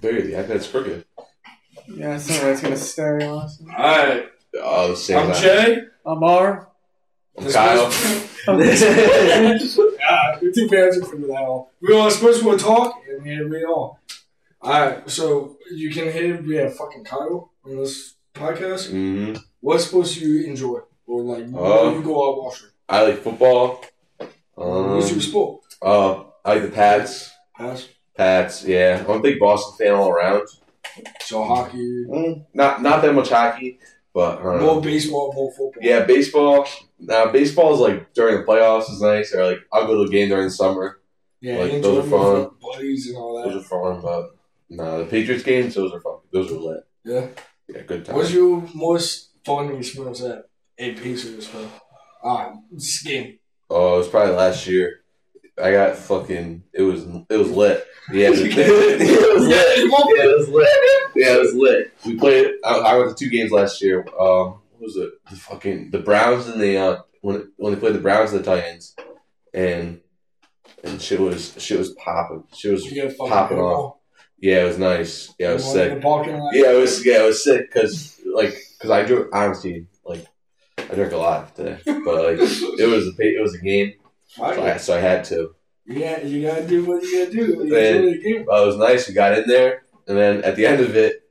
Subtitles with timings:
[0.00, 1.04] Barry, the iPad's crooked.
[1.86, 3.26] Yeah, that's not it's gonna stay.
[3.26, 3.70] Awesome.
[3.70, 4.28] Alright.
[4.60, 5.18] Oh, the same.
[5.18, 5.40] I'm iPad.
[5.42, 5.78] Jay.
[6.06, 6.68] Amar.
[7.38, 7.46] I'm R.
[7.46, 7.90] I'm Kyle.
[8.48, 11.64] Ah, we're too passive for that one.
[11.80, 13.96] We are supposed to talk and here we are.
[14.62, 18.90] Alright, so you can hear we have fucking Kyle on this podcast.
[18.90, 19.36] Mm-hmm.
[19.60, 20.80] What's supposed to enjoy?
[21.06, 22.68] Or like Uh, you go out watching.
[22.88, 23.84] I like football.
[24.56, 25.60] Um, What's your Um, sport?
[25.82, 27.30] uh, I like the Pats.
[27.56, 27.88] Pass.
[28.16, 29.04] Pats, yeah.
[29.08, 30.46] I'm a big Boston fan all around.
[31.22, 32.04] So hockey.
[32.06, 33.78] Mm, not not that much hockey,
[34.12, 34.60] but know.
[34.60, 35.82] More baseball, more football.
[35.82, 36.66] Yeah, baseball.
[36.98, 40.12] Now baseball is like during the playoffs is nice, or like I'll go to a
[40.12, 41.00] game during the summer.
[41.40, 42.50] Yeah, Like, those are fun.
[42.60, 44.36] Buddies and all Those are fun, but
[44.68, 46.18] no, the Patriots games, those are fun.
[46.32, 46.86] Those are lit.
[47.04, 47.26] Yeah.
[47.66, 48.16] Yeah, good time.
[48.16, 50.44] What's your most fun experience at
[50.78, 51.68] a Pacers fan?
[52.22, 53.38] Ah, this game.
[53.70, 54.99] Oh, it was probably last year.
[55.62, 56.62] I got fucking.
[56.72, 57.86] It was it was lit.
[58.12, 58.56] Yeah, it was lit.
[58.56, 60.68] Yeah, it was lit.
[61.16, 61.92] Yeah, it was lit.
[62.06, 62.52] We played.
[62.64, 64.00] I, I went to two games last year.
[64.18, 65.10] Um, what was it?
[65.30, 68.44] The fucking the Browns and the uh when when they played the Browns and the
[68.44, 68.94] Titans,
[69.54, 70.00] and
[70.84, 72.44] and shit was shit was popping.
[72.56, 73.96] Shit was popping off.
[74.38, 75.34] Yeah, it was nice.
[75.38, 75.94] Yeah, it was You want in sick.
[75.94, 76.54] the parking lot?
[76.54, 77.04] Yeah, it was.
[77.06, 80.24] Yeah, it was sick because like because I drink honestly like
[80.78, 83.92] I drink a lot today, but like it was a it was a game,
[84.36, 85.54] So I, so I had to.
[85.86, 87.66] Yeah, you gotta do what you gotta do.
[87.66, 87.70] You
[88.22, 88.44] the.
[88.46, 89.08] Well, it was nice.
[89.08, 91.24] We got in there, and then at the end of it,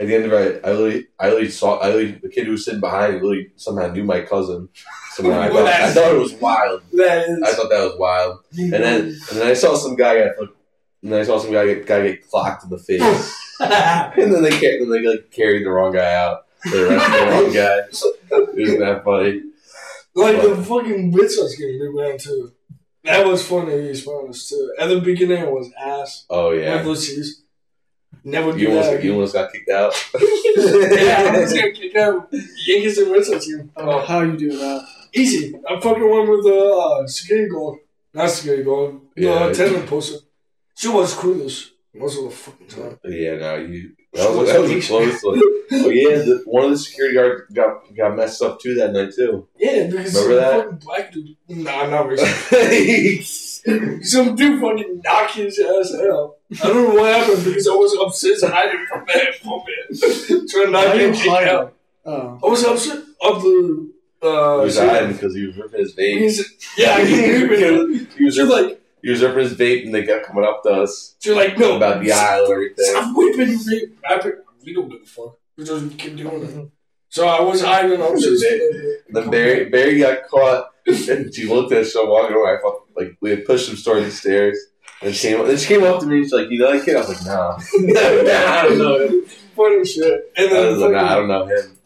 [0.00, 2.52] at the end of it, I literally, I literally saw, I literally, the kid who
[2.52, 4.68] was sitting behind me, literally somehow knew my cousin.
[5.12, 6.80] Somehow I thought, I thought it was wild.
[6.94, 7.42] That is.
[7.42, 8.38] I thought that was wild.
[8.56, 10.48] And then, and then I saw some guy get, and
[11.02, 13.02] then I saw some guy get, guy get clocked in the face,
[13.60, 16.46] and then they, then they like carried the wrong guy out.
[16.64, 17.78] They arrested the wrong guy.
[17.78, 19.42] It was that funny.
[20.14, 22.52] Like the fucking Red Sox game we went to.
[23.04, 24.74] That was funny experience too.
[24.78, 26.24] At the beginning, it was ass.
[26.30, 27.42] Oh yeah, Never sees.
[28.24, 29.92] Never do you that you almost got kicked out.
[30.56, 32.28] yeah, I'm just gonna kick out
[32.66, 33.72] Yankees and Red Sox game.
[33.76, 34.86] Oh, how you do that?
[35.12, 35.54] Easy.
[35.68, 37.78] I fucking went with the uh, security guard.
[38.14, 39.00] Not security guard.
[39.16, 39.46] Yeah.
[39.46, 40.20] The attendant person.
[40.76, 42.98] She was clueless most of the fucking time.
[43.04, 43.92] Yeah, no, you.
[44.14, 45.40] That was, that was a close one.
[45.74, 49.12] Oh yeah, the, one of the security guards got got messed up too that night
[49.14, 49.48] too.
[49.58, 50.64] Yeah, because Remember some that?
[50.64, 51.36] fucking black dude.
[51.48, 54.04] Nah, not racist.
[54.04, 56.36] some dude fucking knocked his ass out.
[56.62, 60.48] I don't know what happened because I was upstairs hiding from that from it.
[60.50, 61.74] Trying not to you get kicked out.
[62.04, 62.38] Oh.
[62.42, 63.92] I was upset of the.
[64.20, 66.18] Uh, he was hiding because he was ripping his vape.
[66.18, 66.40] He's-
[66.76, 68.08] yeah, I can hear it.
[68.16, 71.16] he was like, he was ripping his vape, and they kept coming up to us
[71.24, 71.76] You're like, no.
[71.76, 72.84] about the aisle and everything.
[72.84, 73.92] Stop whipping vape.
[74.08, 75.36] I pick, we don't give a fuck.
[75.56, 76.70] We just keep doing it.
[77.08, 78.42] So I was hiding upstairs.
[78.42, 82.52] And then Barry Barry got caught, and she looked at us, so walking away.
[82.52, 84.58] I thought like we had pushed him towards the stairs.
[85.02, 86.16] And she came, then she came up to me.
[86.18, 88.98] and She's like, "You know that kid?" I was like, "Nah, nah, I don't know
[89.06, 89.24] him."
[89.56, 90.32] Funny shit.
[90.36, 91.76] And I was like, "Nah, I don't know him."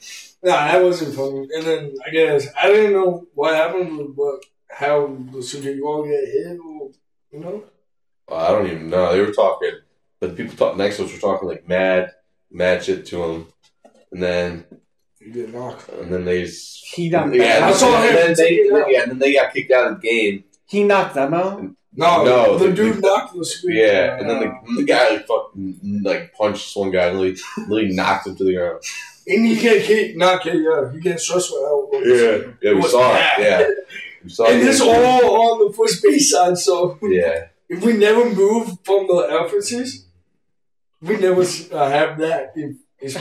[0.42, 1.48] Nah, that wasn't funny.
[1.54, 6.24] And then I guess I didn't know what happened, but how the security guard get
[6.28, 6.90] hit, or
[7.36, 7.64] you know.
[8.32, 9.12] I don't even know.
[9.12, 9.70] They were talking,
[10.20, 12.12] but the people talk next to us were talking like mad,
[12.50, 13.46] mad shit to him,
[14.10, 14.64] and then
[15.20, 15.88] You get knocked.
[15.90, 17.74] and then they He knocked yeah, them I out.
[17.76, 18.90] saw him and then they take out.
[18.90, 20.44] yeah, and then they got kicked out of the game.
[20.66, 21.62] He knocked them out.
[21.98, 25.10] No, No, the the- dude knocked the security Yeah, guard and then the, the guy
[25.10, 27.36] like fucking like punched this one guy, and really,
[27.68, 28.82] really knocked him to the ground.
[29.28, 30.92] And he get kicked, not kicked out.
[30.92, 31.58] He get stressful
[31.92, 32.00] out.
[32.04, 33.40] yeah, yeah, we saw bad.
[33.40, 33.44] it.
[33.44, 33.68] Yeah,
[34.28, 34.64] we And it.
[34.64, 39.28] this all on the first base side, so yeah, if we never move from the
[39.40, 40.06] emphasis,
[41.02, 42.52] we never uh, have that.
[42.56, 42.78] In,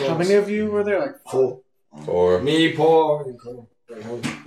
[0.07, 0.99] How many of you were there?
[0.99, 1.61] Like Four.
[2.07, 3.69] or Me, Paul, and Cole.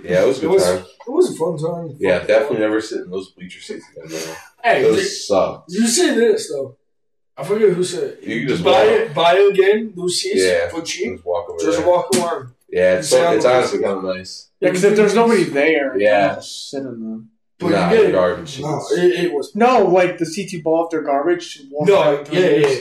[0.03, 0.77] Yeah, it was a good was, time.
[1.07, 1.97] it was a fun time.
[1.99, 4.35] Yeah, definitely never sit in those bleacher seats again.
[4.63, 5.65] Hey, Those suck.
[5.69, 6.75] you say this though.
[7.37, 8.23] I forget who said it.
[8.23, 10.67] You can just buy it, buy it again, those seats Yeah.
[10.69, 11.13] for cheap.
[11.13, 12.53] Just walk over Just walk around.
[12.71, 14.49] Yeah, it's, so, it's honestly kind of nice.
[14.59, 16.27] Yeah, because if there's nobody there, Yeah.
[16.29, 17.29] can just sit in them.
[17.57, 18.11] But Nah, you get it.
[18.13, 19.53] garbage No, it, it was.
[19.55, 21.61] No, like the seats you bought off garbage.
[21.71, 22.79] walk No, right through yeah, yeah.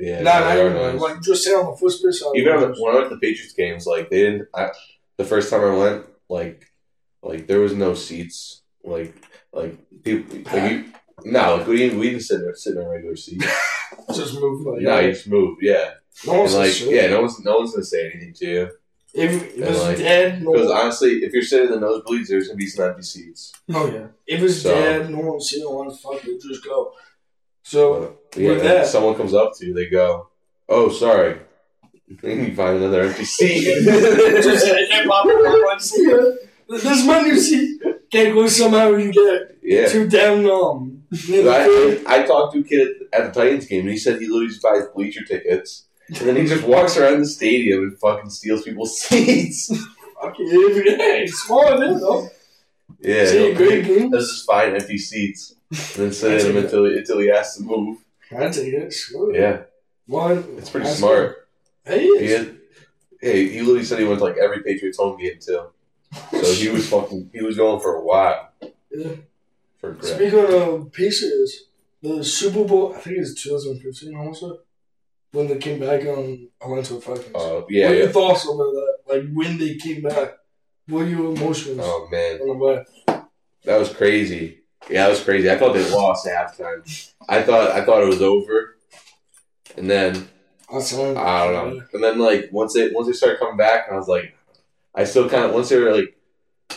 [0.00, 1.00] Yeah, Nah, they not are nice.
[1.00, 2.20] Like, just sit on the first base.
[2.20, 2.30] side.
[2.36, 4.48] Even when I went to the Patriots games, like they didn't.
[4.54, 4.70] I,
[5.16, 6.70] the first time I went, like,
[7.22, 8.62] like there was no seats.
[8.84, 9.12] Like,
[9.52, 10.36] like people.
[10.52, 10.84] Like you,
[11.24, 11.98] no, like we didn't.
[11.98, 13.44] We didn't sit in, sit in a regular seat.
[14.14, 14.64] just move.
[14.66, 15.62] Like, no, you just moved.
[15.62, 15.94] Yeah,
[16.26, 18.70] no and one's like, yeah, no one's no one's gonna say anything to you
[19.14, 20.52] If if And, it's like, dead, no.
[20.52, 23.52] because honestly, if you're sitting in the nosebleeds, there's gonna be some empty seats.
[23.72, 24.06] oh yeah.
[24.26, 25.90] If it's So- dead, no one's seen one.
[25.90, 26.92] Fuck it, just go.
[27.62, 30.28] So yeah, With and that- someone comes up to you, they go,
[30.68, 31.38] "Oh, sorry."
[32.22, 33.64] Then you find another empty seat.
[33.84, 36.16] just hey, Bob, Bob, see ya.
[36.68, 37.82] This is my new seat.
[38.10, 42.62] Can't go somehow you get yeah, too damn um Yeah, I, I talked to a
[42.62, 46.16] kid at the Titans game, and he said he literally just buys bleacher tickets, and
[46.28, 49.68] then he just walks around the stadium and fucking steals people's seats.
[50.20, 52.28] fucking yeah, hey, smart dude, though.
[53.00, 54.10] yeah, See, great game.
[54.10, 57.56] Let's just find empty seats and then sit in them until he, until he has
[57.56, 57.98] to move.
[58.30, 58.92] I take it.
[58.92, 59.34] Sure.
[59.34, 59.62] Yeah,
[60.06, 60.44] One.
[60.58, 61.48] it's pretty That's smart.
[61.84, 62.56] Hey, He had,
[63.20, 65.64] hey, he literally said he went to like every Patriots home game too.
[66.32, 67.30] So he was fucking.
[67.32, 68.50] He was going for a while.
[68.90, 69.12] Yeah.
[69.78, 69.96] For.
[70.02, 71.64] Speaking of Pacers,
[72.02, 74.60] the Super Bowl, I think it's 2015 also,
[75.32, 77.34] when they came back on Atlanta Falcons.
[77.34, 78.96] Uh, what yeah, are your thoughts over that?
[79.08, 80.34] Like when they came back,
[80.88, 82.84] what are your emotions Oh man, on the way?
[83.64, 84.60] that was crazy.
[84.88, 85.50] Yeah, that was crazy.
[85.50, 87.12] I thought they lost at halftime.
[87.28, 88.76] I thought I thought it was over,
[89.76, 90.28] and then
[90.70, 90.76] I.
[90.76, 91.82] I don't know.
[91.92, 94.34] And then like once they once they started coming back, I was like,
[94.94, 96.16] I still kind of once they were like,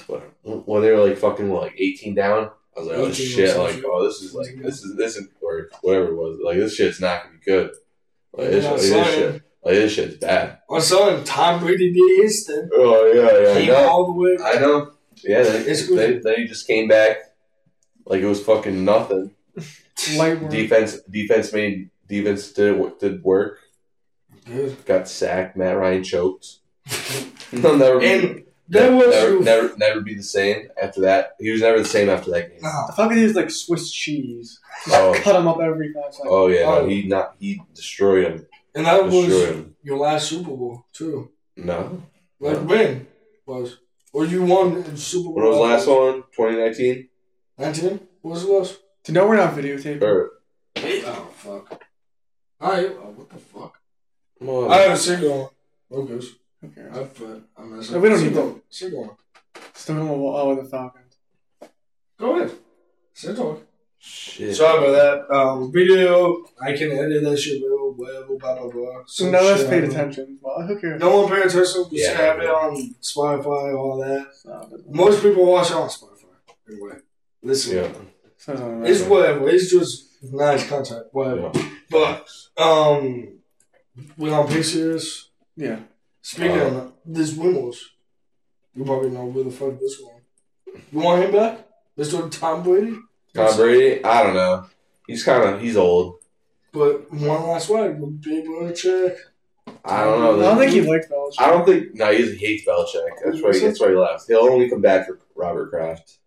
[0.07, 3.57] what, when they were like fucking what, like eighteen down, I was like, oh shit,
[3.57, 6.75] like oh this is like this is this is or whatever it was, like this
[6.75, 7.71] shit's not gonna be good.
[8.33, 9.33] Like I like, saw this shit,
[9.63, 10.59] like this shit's bad.
[10.69, 11.23] I saw him.
[11.23, 12.69] Tom Brady did his thing.
[12.73, 14.37] Oh yeah, yeah, I know, all the way.
[14.43, 14.91] I know.
[15.23, 15.97] Yeah, good.
[15.97, 17.17] then, then just came back
[18.05, 19.31] like it was fucking nothing.
[19.95, 23.59] Defense, defense made defense did did work.
[24.45, 24.83] Good.
[24.85, 25.55] Got sacked.
[25.55, 26.57] Matt Ryan choked.
[27.51, 28.01] They'll never.
[28.01, 31.35] And that was never, never, never be the same after that.
[31.39, 32.61] He was never the same after that game.
[32.61, 34.59] Nah, I thought he was like Swiss cheese.
[34.85, 35.13] Just Oh.
[35.23, 36.29] cut him up every five seconds.
[36.31, 36.81] Oh yeah, Oh.
[36.81, 38.47] no, he not he destroyed him.
[38.75, 39.75] and that Destroyed was him.
[39.83, 41.29] your last Super Bowl too.
[41.55, 42.01] No,
[42.39, 42.63] Like No.
[42.63, 43.07] when
[43.45, 43.77] was
[44.13, 45.33] or you won in Super Bowl?
[45.35, 46.23] what was the last one?
[46.35, 47.07] 2019
[47.57, 48.07] Nineteen.
[48.21, 48.77] What was the last?
[49.03, 50.01] To know we're not videotaping.
[50.01, 50.31] or
[50.77, 51.83] Oh fuck.
[52.61, 52.91] Alright.
[52.99, 53.79] Oh, what the fuck?
[54.39, 55.51] well, I have a single
[55.89, 55.99] one.
[56.11, 56.25] Okay.
[56.63, 56.87] Okay.
[56.91, 57.43] I put.
[57.57, 58.61] I'm No, we don't need that.
[58.69, 59.15] Single one.
[59.73, 61.15] Still going oh, with the Falcons.
[62.19, 62.51] Go ahead.
[63.13, 63.63] Sit talk.
[63.97, 64.55] shit.
[64.55, 65.35] Sorry about that.
[65.35, 66.43] Um, video.
[66.61, 68.35] I can edit that shit real whatever.
[68.37, 69.03] Blah blah blah.
[69.05, 70.37] So Some none of us shit paid attention.
[70.41, 70.99] Well, who cares?
[71.01, 71.85] No one paid attention.
[71.91, 72.09] We Yeah.
[72.09, 74.27] should have it on Spotify, all that.
[74.45, 76.25] No, it Most people watch it on Spotify.
[76.69, 76.97] Anyway,
[77.41, 77.75] listen.
[77.77, 77.91] yeah,
[78.37, 79.11] so It's matter.
[79.11, 79.49] whatever.
[79.49, 81.07] It's just nice content.
[81.11, 81.51] Whatever.
[81.53, 81.69] yeah.
[81.89, 83.39] But um,
[84.17, 85.29] we're on Pacers.
[85.57, 85.79] Yeah.
[86.21, 87.77] Speaking Uh, of this Wimmels,
[88.75, 90.21] you probably know where the fuck this one.
[90.91, 92.29] You want him back, Mr.
[92.31, 92.97] Tom Brady?
[93.33, 94.03] Tom Brady.
[94.03, 94.65] I don't know.
[95.07, 96.19] He's kind of he's old.
[96.71, 99.17] But one last one, with Big Belichick.
[99.83, 100.39] I don't know.
[100.39, 101.39] I don't think he liked Belichick.
[101.39, 101.95] I don't think.
[101.95, 103.09] No, he hates Belichick.
[103.25, 103.51] That's why.
[103.59, 104.27] That's why he left.
[104.27, 106.19] He'll only come back for Robert Kraft.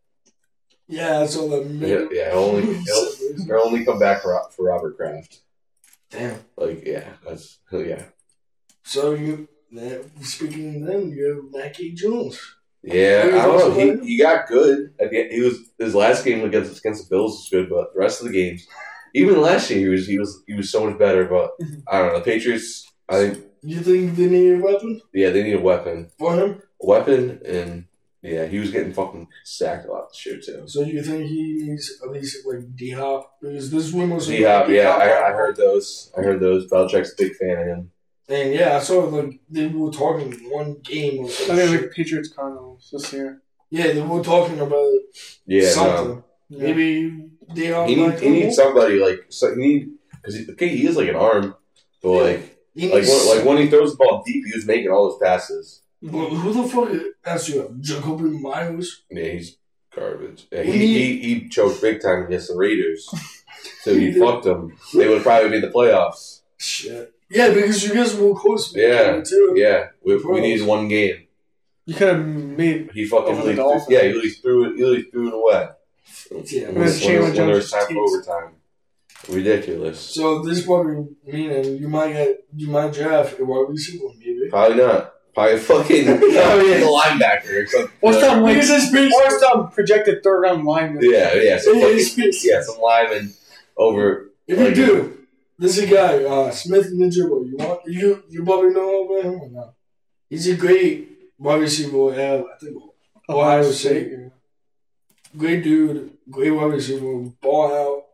[0.87, 2.31] Yeah, that's all that Yeah, yeah.
[2.33, 5.41] He'll only he'll, he'll only come back for for Robert Kraft.
[6.11, 6.41] Damn.
[6.57, 8.03] Like yeah, that's yeah.
[8.83, 12.39] So you, that, speaking them, you have Mackie Jones.
[12.83, 13.71] Yeah, I don't know.
[13.81, 14.05] He, good?
[14.05, 14.93] he got good.
[15.01, 17.99] At the, he was his last game against against the Bills was good, but the
[18.01, 18.67] rest of the games,
[19.15, 21.25] even last year, he was he was he was so much better.
[21.25, 21.53] But
[21.89, 22.19] I don't know.
[22.19, 26.11] The Patriots, I think, You think they need a weapon yeah, they need a weapon,
[26.19, 26.63] for him?
[26.83, 27.87] a weapon, and
[28.21, 30.65] yeah, he was getting fucking sacked a lot this year too.
[30.67, 33.39] So you think he needs at least like D Hop?
[33.41, 34.27] Because this Wimmels.
[34.27, 36.13] D Hop, yeah, I, I heard those.
[36.17, 36.71] I heard those.
[36.71, 37.91] Belichick's a big fan of him.
[38.29, 41.91] And yeah, I saw like they were talking one game or I some think like
[41.93, 43.43] Patriots Cardinals this year.
[43.71, 44.93] Yeah, they were talking about
[45.47, 46.09] Yeah, something.
[46.09, 46.25] no.
[46.49, 46.63] Yeah.
[46.63, 47.87] Maybe they are.
[47.87, 51.17] he needs he needs somebody like so he need because okay, he is like an
[51.17, 51.55] arm,
[52.03, 52.41] but
[52.75, 52.89] Yeah.
[52.93, 55.19] like like when, like when he throws the ball deep, he was making all those
[55.23, 55.83] passes.
[56.03, 56.91] Well, who the fuck
[57.25, 57.77] asked you?
[57.81, 59.05] Jakobi Meyers.
[59.11, 59.57] Yeah, he's
[59.95, 60.47] garbage.
[60.53, 63.09] Yeah, We he, he he choked big time against the Raiders,
[63.83, 64.77] so he He fucked them.
[64.95, 66.41] They would probably made the playoffs.
[66.59, 67.14] Shit.
[67.31, 68.75] Yeah, because you guys were close.
[68.77, 69.21] Yeah.
[69.23, 69.55] Too.
[69.57, 71.27] Yeah, we, we needed one game.
[71.87, 72.91] You could have made.
[72.95, 73.87] He fucking Over the literally- Dolphins.
[73.91, 74.77] yeah, he literally threw it.
[74.77, 75.69] He literally threw it away.
[76.47, 76.67] Yeah.
[76.67, 77.99] When, With when, Chandler when there was Jones' time for teeth.
[78.29, 78.51] overtime.
[79.29, 80.01] Ridiculous.
[80.01, 84.49] So this probably meaning you might get you might draft a wide receiver maybe.
[84.51, 85.13] Probably not.
[85.35, 86.79] Probably fucking oh, yeah.
[86.79, 87.91] the linebacker or something.
[88.01, 91.03] What's some like, Because it's based- or some projected third round lineman.
[91.03, 93.33] Yeah, yeah, some Yeah, fucking, it's based- yeah, some lineman
[93.79, 94.31] over.
[94.47, 95.19] If you Like- do,
[95.59, 97.47] this is a guy, uh, Smith-Njigba.
[97.49, 99.75] You want you you probably know about him or not?
[100.29, 101.09] He's a great
[101.39, 102.13] wide receiver.
[102.15, 102.77] at, I think
[103.29, 104.13] Ohio State.
[105.37, 108.05] Great dude, great wide receiver, ball out.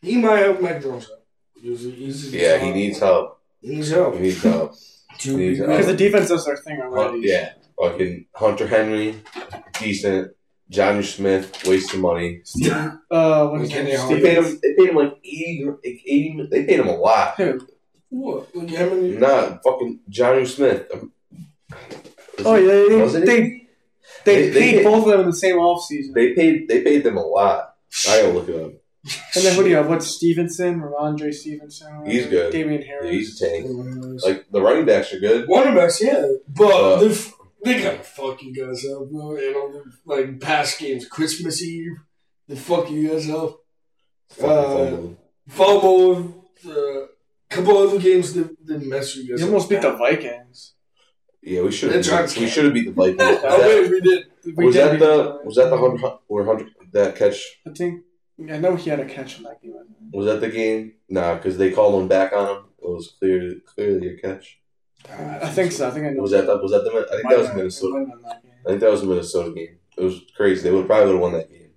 [0.00, 1.22] He might help Mac Jones out.
[1.60, 3.40] He's, he's, Yeah, he needs help.
[3.60, 4.14] He needs help.
[4.14, 4.72] He needs help.
[5.18, 5.68] To he be needs great.
[5.68, 7.20] Because the defense does their thing Hun- already.
[7.26, 9.20] yeah, fucking Hunter Henry,
[9.80, 10.32] decent.
[10.70, 12.40] Jonnu Smith, waste of money.
[12.44, 14.08] Steven, uh, what is Kenny it?
[14.08, 14.60] They paid him.
[14.62, 17.38] They paid him like 80, like 80 They paid him a lot.
[18.08, 18.54] What?
[18.54, 19.10] Look how many?
[19.16, 20.86] Not fucking Jonnu Smith.
[20.92, 21.12] Um,
[22.44, 23.66] Oh yeah, they Wasn't they, they,
[24.24, 24.84] They- they paid did.
[24.84, 26.12] both of them in the same offseason.
[26.14, 26.68] They paid.
[26.68, 27.74] They paid them a lot.
[28.08, 28.72] I gotta look it up.
[29.36, 29.88] And then who do you have?
[29.88, 30.80] What's Stevenson?
[30.80, 32.04] Rhamondre Stevenson?
[32.06, 32.50] He's good.
[32.52, 33.10] Damien Yeah, Harris.
[33.10, 33.66] he's a tank.
[34.24, 35.48] Like the running backs are good.
[35.48, 37.32] Running backs, yeah, but Uh, they f-
[37.64, 39.36] they gotta fuck you guys up, bro.
[39.36, 41.96] You know, like past games, Christmas Eve,
[42.48, 43.58] they fuck you guys up.
[44.30, 45.16] Fucking Uh, fumble.
[45.48, 47.06] Fumble, uh,
[47.48, 49.52] couple other games they, they mess you guys You up.
[49.52, 50.72] almost beat the Vikings.
[51.42, 52.36] Yeah, we should have.
[52.36, 53.18] We should have beat the Vikings.
[53.20, 54.24] Was Oh, that, wait, we did.
[54.56, 57.40] We was did that beat the was that the hundred or hundred that catch?
[57.66, 58.02] I think
[58.50, 59.74] I know he had a catch in that game.
[60.12, 60.94] Was that the game?
[61.08, 62.62] Nah, because they called him back on him.
[62.82, 64.60] It was clear, clearly a catch.
[65.10, 65.88] I think so.
[65.88, 66.22] I think I know.
[66.22, 66.90] Was that the, was that the?
[67.12, 68.06] I think that was Minnesota.
[68.64, 69.78] I think that was a Minnesota game.
[69.96, 70.62] It was crazy.
[70.62, 71.70] They would probably would have won that game.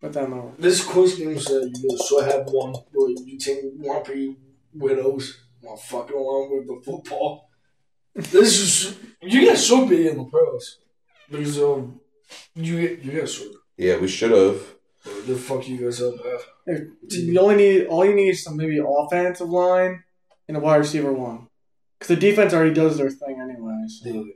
[0.00, 3.60] But then uh, This close game said you guys should have one, but you take
[3.76, 4.14] one for
[4.74, 5.40] widows.
[5.62, 7.50] Want fucking along with the football.
[8.14, 10.78] This is you guys should be in the pros
[11.30, 12.00] because um
[12.54, 13.52] you you guys should.
[13.76, 14.62] Yeah, we should have.
[15.26, 16.14] They fuck you guys up.
[16.68, 16.72] uh,
[17.10, 20.02] you only need all you need is some maybe offensive line
[20.48, 21.48] and a wide receiver one.
[21.98, 23.84] Because the defense already does their thing anyway.
[23.88, 24.26] So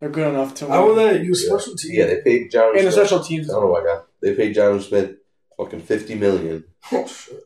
[0.00, 0.68] they're good enough to.
[0.68, 0.96] How win.
[0.96, 1.92] would that use special team?
[1.94, 2.76] Yeah, they paid John.
[2.76, 3.06] And the Smith.
[3.06, 3.50] special teams.
[3.50, 4.02] I don't know why God.
[4.22, 5.16] They paid John Smith
[5.56, 7.40] fucking fifty million Oh shit.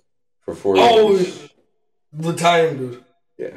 [0.45, 1.49] for four Oh, years.
[2.13, 3.05] the time dude.
[3.39, 3.57] Yeah.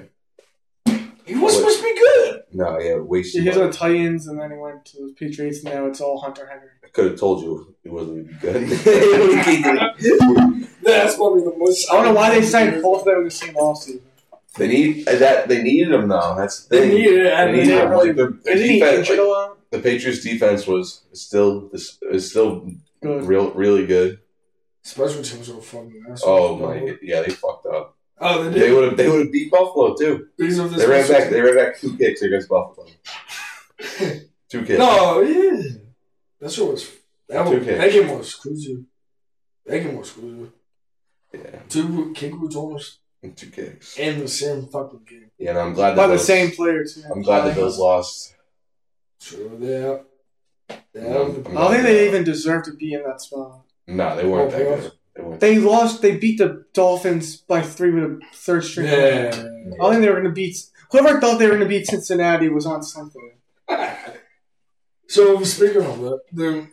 [1.25, 2.41] He was supposed to be good.
[2.53, 3.43] No, yeah, wasted.
[3.43, 5.99] He was on the Titans and then he went to the Patriots and now it's
[5.99, 6.69] all Hunter Henry.
[6.83, 8.69] I could have told you he wasn't be good.
[10.83, 11.89] That's probably the most.
[11.91, 14.01] I don't know why they signed both of them in the same offseason.
[14.57, 15.47] They need that.
[15.47, 16.35] They needed him though.
[16.37, 16.97] That's the They thing.
[16.97, 17.25] needed.
[17.25, 17.91] They needed they- him.
[17.91, 22.69] Like the, the defense, like, the Patriots defense was still is, is still
[23.01, 23.25] Good.
[23.25, 24.19] real really good.
[24.83, 26.05] Special teams are fucking.
[26.23, 27.97] Oh my, yeah, they fucked up.
[28.19, 28.61] Oh, they did.
[28.61, 30.27] They would have they would have beat Buffalo too.
[30.37, 31.29] Because of the They ran back.
[31.29, 32.87] They ran back two kicks against Buffalo.
[34.47, 34.77] Two kicks.
[34.79, 35.61] No, yeah.
[36.39, 36.89] That's what was.
[37.27, 37.77] That, Two was, kicks.
[37.79, 38.85] that game was crazy.
[39.65, 40.51] That game was crazy.
[41.33, 42.99] Yeah, Two kick returns
[43.33, 43.97] two kicks.
[43.97, 45.31] in the same fucking game.
[45.37, 47.01] Yeah, and I'm glad By that the same player too.
[47.11, 48.35] I'm glad the Bills lost.
[49.19, 49.97] So yeah.
[50.93, 51.09] Yeah.
[51.09, 53.61] I don't think they even deserve to be in that spot.
[53.87, 54.91] No, they weren't Oh, that good.
[55.15, 55.39] They weren't.
[55.39, 56.01] They lost.
[56.01, 58.87] They beat the Dolphins by three with a third string.
[58.87, 59.29] Yeah.
[59.33, 60.57] I don't think they were going to beat.
[60.91, 63.37] Whoever thought they were going to beat Cincinnati was on something.
[65.07, 66.71] so speaking of that, then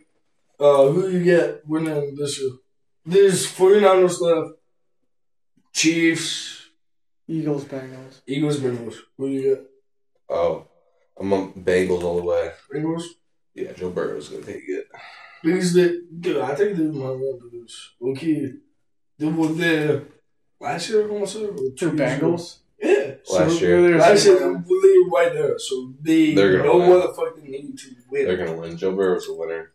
[0.60, 2.52] uh, who you get winning this year?
[3.04, 4.58] There's 49ers left.
[5.72, 6.66] Chiefs,
[7.28, 8.20] Eagles, Bengals.
[8.26, 8.96] Eagles, Bengals.
[9.16, 9.66] Who you get?
[10.28, 10.66] Oh,
[11.18, 12.52] I'm on Bengals all the way.
[12.74, 13.04] Bengals.
[13.54, 14.86] Yeah, Joe Burrow's gonna take it.
[15.42, 17.90] Because they, dude, I think they might want to do this.
[18.00, 18.52] Okay,
[19.18, 20.02] they were there
[20.60, 22.32] last year, I want to say, or two Two years ago.
[22.32, 22.58] Bengals.
[22.80, 23.82] Yeah, Last So year.
[23.82, 26.90] they're- last year they were right there, so they They're gonna know win.
[26.90, 28.26] what the fuck they need to win.
[28.26, 28.76] They're gonna win.
[28.76, 29.72] Joe Burrow's a winner.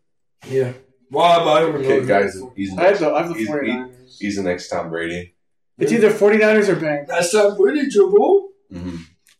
[0.48, 0.74] yeah.
[1.10, 1.38] Why?
[1.40, 1.88] But I don't know.
[1.88, 4.18] Okay, guys, he's I have the, I have the He's- 49ers.
[4.20, 5.36] he's the next Tom Brady.
[5.78, 7.08] It's either 49ers or Bengals.
[7.08, 8.96] That's not Brady, Joe Mm-hmm.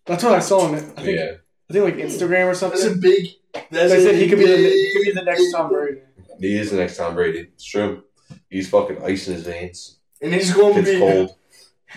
[0.06, 0.84] That's what I saw on it.
[0.96, 1.32] I think, Yeah,
[1.70, 2.80] I think like Instagram or something.
[2.80, 3.28] That's a big.
[3.72, 6.00] That's They a said he could be the he could be the next Tom Brady.
[6.40, 7.40] he is the next Tom Brady.
[7.54, 8.04] It's true.
[8.50, 10.00] He's fucking ice in his veins.
[10.22, 11.36] and he's going to be cold.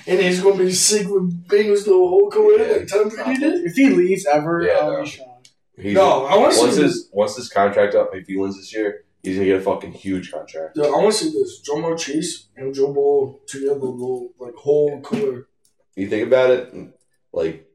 [0.07, 2.77] and he's going to be sick with Bengals the whole career, Yeah.
[2.79, 3.65] like Tom Brady did.
[3.67, 5.03] If he leaves ever, Yeah, I'll no.
[5.03, 5.51] be shocked.
[5.77, 8.57] He's No, I want to once see his once his contract up, if he wins
[8.57, 10.75] this year, he's gonna get a fucking huge contract.
[10.75, 11.61] Dude, I want to see this.
[11.69, 15.47] Ja'Marr Chase and Joe Bowl together, the like whole career.
[15.97, 16.75] You think about it,
[17.33, 17.67] like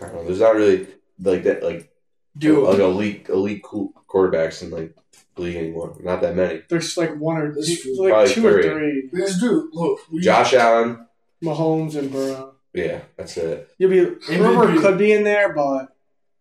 [0.00, 0.24] I don't know.
[0.24, 0.86] There's not really
[1.20, 1.90] like that like
[2.38, 4.94] Dude, like elite elite cool quarterbacks in like
[5.36, 5.96] the league anymore.
[6.02, 6.62] Not that many.
[6.68, 8.70] There's like one or This two, like probably two or three.
[8.70, 9.08] three.
[9.12, 10.00] this dude, look.
[10.20, 11.06] Josh Allen.
[11.44, 12.54] Mahomes and Burrow.
[12.72, 13.68] Yeah, that's it.
[13.76, 13.98] You'll be
[14.32, 15.94] Herbert could be in there, but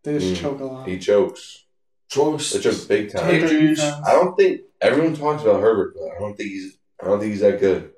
[0.03, 0.41] they just Mm.
[0.41, 0.87] choke a lot.
[0.87, 1.65] He chokes.
[2.11, 2.47] Choice.
[2.47, 3.29] Such a big time.
[3.33, 3.79] Injuries.
[3.81, 6.77] I don't think everyone talks about Herbert, but I don't think he's.
[7.01, 7.91] I don't think he's that good.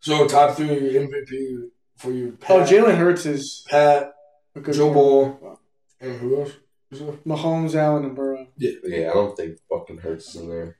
[0.00, 2.38] So top three MVP for you.
[2.48, 4.14] Oh, Jalen Hurts is Pat,
[4.54, 5.58] a good Joe quarterback.
[6.00, 6.52] and who else?
[6.90, 7.24] Who's that?
[7.24, 8.46] Mahomes, Allen, and Burrow.
[8.56, 9.10] Yeah, yeah.
[9.10, 10.76] I don't think fucking Hurts is in there.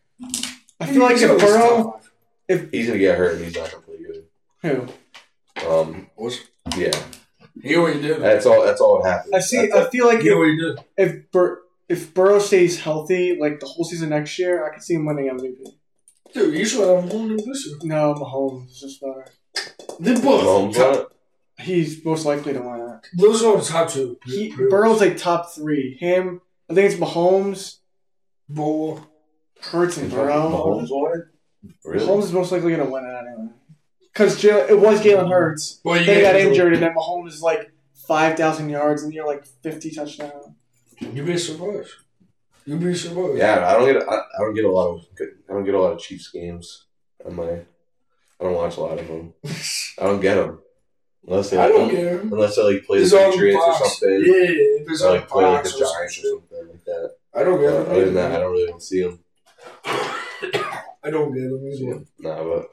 [0.80, 2.02] I feel like He's if always Burrow, top
[2.48, 2.68] five.
[2.70, 4.88] He's gonna get hurt and he's not gonna play good.
[5.60, 6.38] who Um, What's-
[6.76, 6.92] yeah,
[7.60, 8.20] He already did.
[8.22, 8.62] that's all.
[8.64, 9.34] That's all that happened.
[9.34, 10.78] I see, That's I feel like He if already did.
[10.96, 14.94] if, Bur- if Burrow stays healthy, like the whole season next year, I could see
[14.94, 15.66] him winning MVP.
[16.34, 17.76] Dude, you should have won it this year.
[17.82, 19.26] No, Mahomes is just better.
[20.00, 20.22] They it.
[20.22, 20.44] both.
[20.44, 21.06] Mahomes top, won it?
[21.58, 23.08] He's most likely to win it.
[23.16, 24.18] those are the top two.
[24.26, 25.96] He, Burrow's like top three.
[25.98, 27.78] Him, I think it's Mahomes,
[28.48, 29.00] Bowl.
[29.60, 30.50] Hurts, and Burrow.
[30.50, 31.24] Mahomes won it.
[31.84, 32.06] Really?
[32.06, 33.52] Mahomes is most likely going to win it anyway.
[34.12, 35.80] Because it was Jalen Hurts.
[35.84, 37.72] Well, you Then he get got injured, and then Mahomes is like
[38.06, 40.45] 5,000 yards, and you're like 50 touchdowns.
[41.00, 41.90] You'd be surprised.
[42.64, 43.38] You'd be surprised.
[43.38, 44.08] Yeah, I don't get.
[44.08, 45.06] I, I don't get a lot of.
[45.14, 46.86] Good, I don't get a lot of Chiefs games
[47.24, 47.44] on my.
[48.38, 49.32] I don't watch a lot of them.
[49.98, 50.60] I don't get them
[51.26, 52.20] unless they I don't care.
[52.20, 54.10] unless they like play It's the Patriots or something.
[54.10, 54.34] Yeah,
[54.82, 56.40] if it's Or like play like the Fox or Giants or something.
[56.50, 57.14] something like that.
[57.34, 57.90] I don't Uh, get them.
[57.92, 59.18] other than that, I don't really see them.
[59.84, 62.04] I don't get them either.
[62.18, 62.70] Nah, but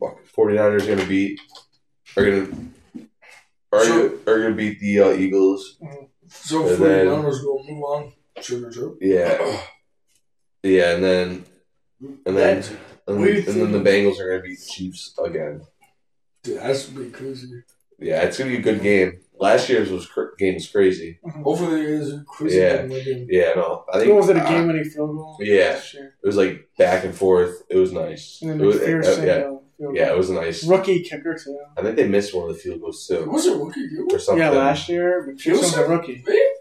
[0.00, 1.40] fuck, 49ers gonna beat
[2.16, 2.48] are gonna
[3.72, 5.78] are, So- gonna, are gonna beat the uh, Eagles.
[6.30, 8.12] So And for then- the Niners go move on.
[8.40, 8.94] Sugar trip.
[9.00, 9.60] Yeah,
[10.62, 11.44] yeah, and then
[12.24, 12.70] and then That-
[13.08, 15.62] and, What do you then, and then the Bengals are gonna beat the Chiefs again.
[16.42, 17.48] Dude, that's be crazy.
[17.98, 19.20] Yeah, it's gonna be a good game.
[19.38, 21.18] Last year's was cr- game was crazy.
[21.42, 22.58] Hopefully it is crazy.
[22.58, 22.84] Yeah.
[22.84, 23.26] winning.
[23.28, 24.36] Yeah, no, I think What was it?
[24.36, 25.36] A game winning field goal?
[25.40, 25.72] yeah.
[25.74, 25.94] This?
[25.96, 27.62] It was like back and forth.
[27.68, 28.38] It was nice.
[28.40, 29.96] And then It was, McPherson, uh, yeah, field goal.
[29.96, 30.64] yeah, it was a nice.
[30.64, 31.58] Rookie kicker too.
[31.76, 33.80] I think they missed one of the field goals too, Was it rookie?
[33.80, 34.08] You?
[34.12, 34.38] or something.
[34.42, 36.22] Yeah, last year McPherson was a rookie.
[36.26, 36.56] Really?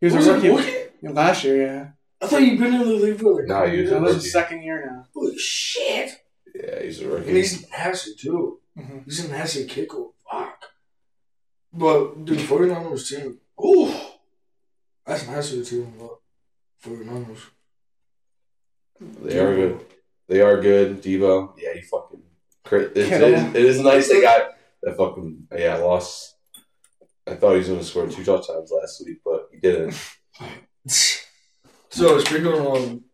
[0.00, 0.90] He was, Was a it rookie rookie?
[1.02, 1.56] Yeah, last year.
[1.66, 1.88] Yeah,
[2.20, 3.46] I thought you'd been in the league for like.
[3.46, 4.28] No, he was so a this is rookie.
[4.30, 5.06] second year now.
[5.14, 6.10] Holy shit!
[6.54, 7.32] Yeah, he's a And rookie.
[7.32, 8.60] he's nasty too.
[8.76, 10.04] hmm He's a nasty kicker.
[10.30, 10.64] Fuck.
[11.72, 13.38] But dude, 49ers team.
[13.64, 13.92] Ooh,
[15.06, 15.92] that's nasty too.
[15.98, 16.18] But
[16.90, 17.38] 49ers.
[19.22, 19.80] They are good.
[20.28, 21.02] They are good.
[21.02, 21.54] Deebo.
[21.58, 22.03] Yeah, he fucking.
[22.64, 25.48] Cra- it's, it, is, it is nice they got that fucking.
[25.56, 26.34] Yeah, loss.
[27.26, 29.94] I thought he was going to score two touchdowns last week, but he didn't.
[30.86, 33.04] So speaking on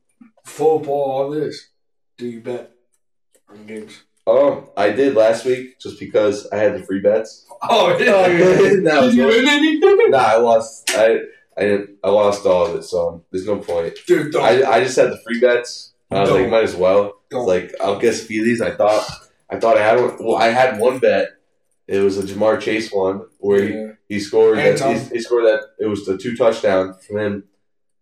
[0.44, 1.68] football, all this,
[2.18, 2.72] do you bet
[3.48, 4.02] on games?
[4.26, 7.46] Um, I did last week just because I had the free bets.
[7.62, 8.12] Oh yeah.
[8.14, 8.80] Oh, yeah.
[8.82, 9.96] That was Did you win anything?
[10.10, 10.90] nah, I lost.
[10.94, 11.20] I
[11.56, 11.90] I didn't.
[12.02, 13.94] I lost all of it, so there's no point.
[14.06, 14.42] Dude, don't.
[14.42, 15.92] I, I just had the free bets.
[16.10, 16.42] I was Don't.
[16.42, 17.20] like, might as well.
[17.30, 18.60] Like, I'll guess a few of these.
[18.60, 19.08] I thought,
[19.50, 20.16] I thought I had one.
[20.20, 21.28] Well, I had one bet.
[21.86, 23.92] It was a Ja'Marr Chase one where he, yeah.
[24.08, 24.58] he scored.
[24.58, 25.62] That, he, he scored that.
[25.80, 27.44] It was the two touchdown from him,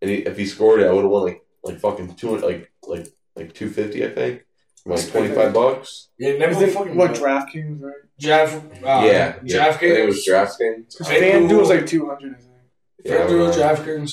[0.03, 2.71] and he, if he scored it, I would have won like like fucking two like
[2.87, 4.45] like like two fifty, I think,
[4.83, 6.09] For, like twenty five bucks.
[6.19, 7.13] Yeah, never Is it fucking what.
[7.13, 7.95] DraftKings right?
[8.19, 9.67] Jeff, uh, yeah, yeah.
[9.67, 9.79] I DraftKings.
[9.79, 10.93] think it was DraftKings.
[10.93, 12.35] Because Hey, FanDuel was like two hundred.
[12.35, 12.53] I think.
[13.05, 13.55] Yeah, FanDuel.
[13.55, 14.11] DraftKings.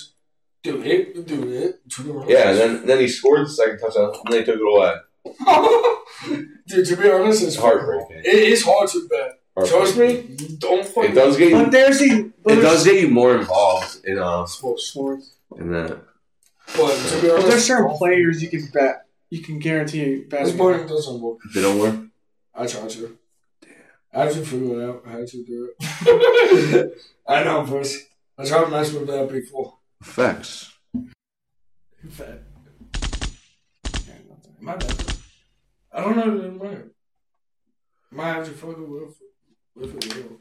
[0.64, 1.82] Dude, it, dude, it.
[2.28, 4.96] yeah, and then then he scored the second touchdown, and they took it away.
[6.68, 8.18] Dude, to be honest, it's It's heartbreaking.
[8.24, 9.68] It is hard to bet.
[9.68, 11.12] Trust me, don't fucking.
[11.12, 11.64] It does get you.
[11.64, 14.84] But there's the but It does get you more involved in uh Sports.
[14.88, 15.36] sports.
[15.58, 16.02] in that.
[16.76, 19.06] But to be But honest, there's certain players you can bet.
[19.30, 20.58] You can guarantee This betting.
[20.58, 21.38] point doesn't work.
[21.54, 21.96] They don't work.
[22.54, 23.18] I tried to.
[23.62, 23.72] Damn.
[24.14, 25.04] I had to figure it out.
[25.08, 26.94] I had to do it.
[27.28, 28.04] I know, first.
[28.38, 29.78] I tried to mess with that before.
[30.04, 30.74] Facts.
[32.10, 32.42] Fat.
[34.60, 35.15] My bad.
[35.96, 36.92] I don't know the name.
[38.12, 39.16] Might have to fucking with
[39.76, 40.16] with it.
[40.16, 40.40] real.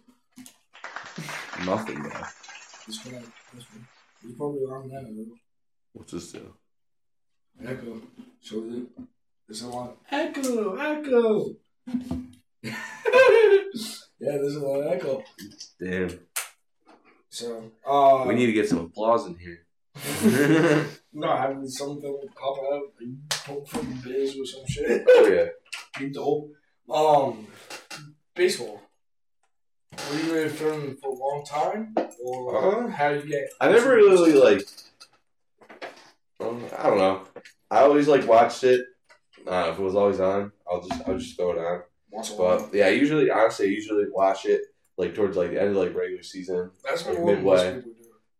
[1.64, 2.26] Nothing though.
[2.88, 3.14] This one,
[3.54, 3.86] this one.
[4.24, 5.04] It's probably on that.
[5.16, 5.36] though.
[5.92, 6.52] What's this do?
[7.64, 8.00] Echo.
[8.40, 9.04] So it,
[9.48, 9.96] it's a lot.
[10.10, 11.54] Echo, echo.
[12.64, 12.76] yeah,
[14.18, 15.22] there's a lot of echo.
[15.80, 16.18] Damn.
[17.28, 19.66] So, uh, We need to get some applause in here.
[21.12, 25.04] Not having something pop out, like poke from the biz or some shit.
[25.08, 25.46] oh yeah.
[25.98, 26.50] Be dope.
[26.90, 27.46] Um,
[28.34, 28.82] baseball.
[30.10, 33.48] Were you a fan for a long time, or Uh, how you get?
[33.60, 34.66] I never really like.
[36.40, 37.22] Um, I don't know.
[37.70, 38.84] I always like watched it.
[39.46, 41.82] Uh, if it was always on, I'll just I'll just throw it on.
[42.10, 42.58] Once in a while.
[42.58, 44.62] But yeah, I usually honestly I usually watch it
[44.96, 47.82] like towards like the end of like regular season That's like midway.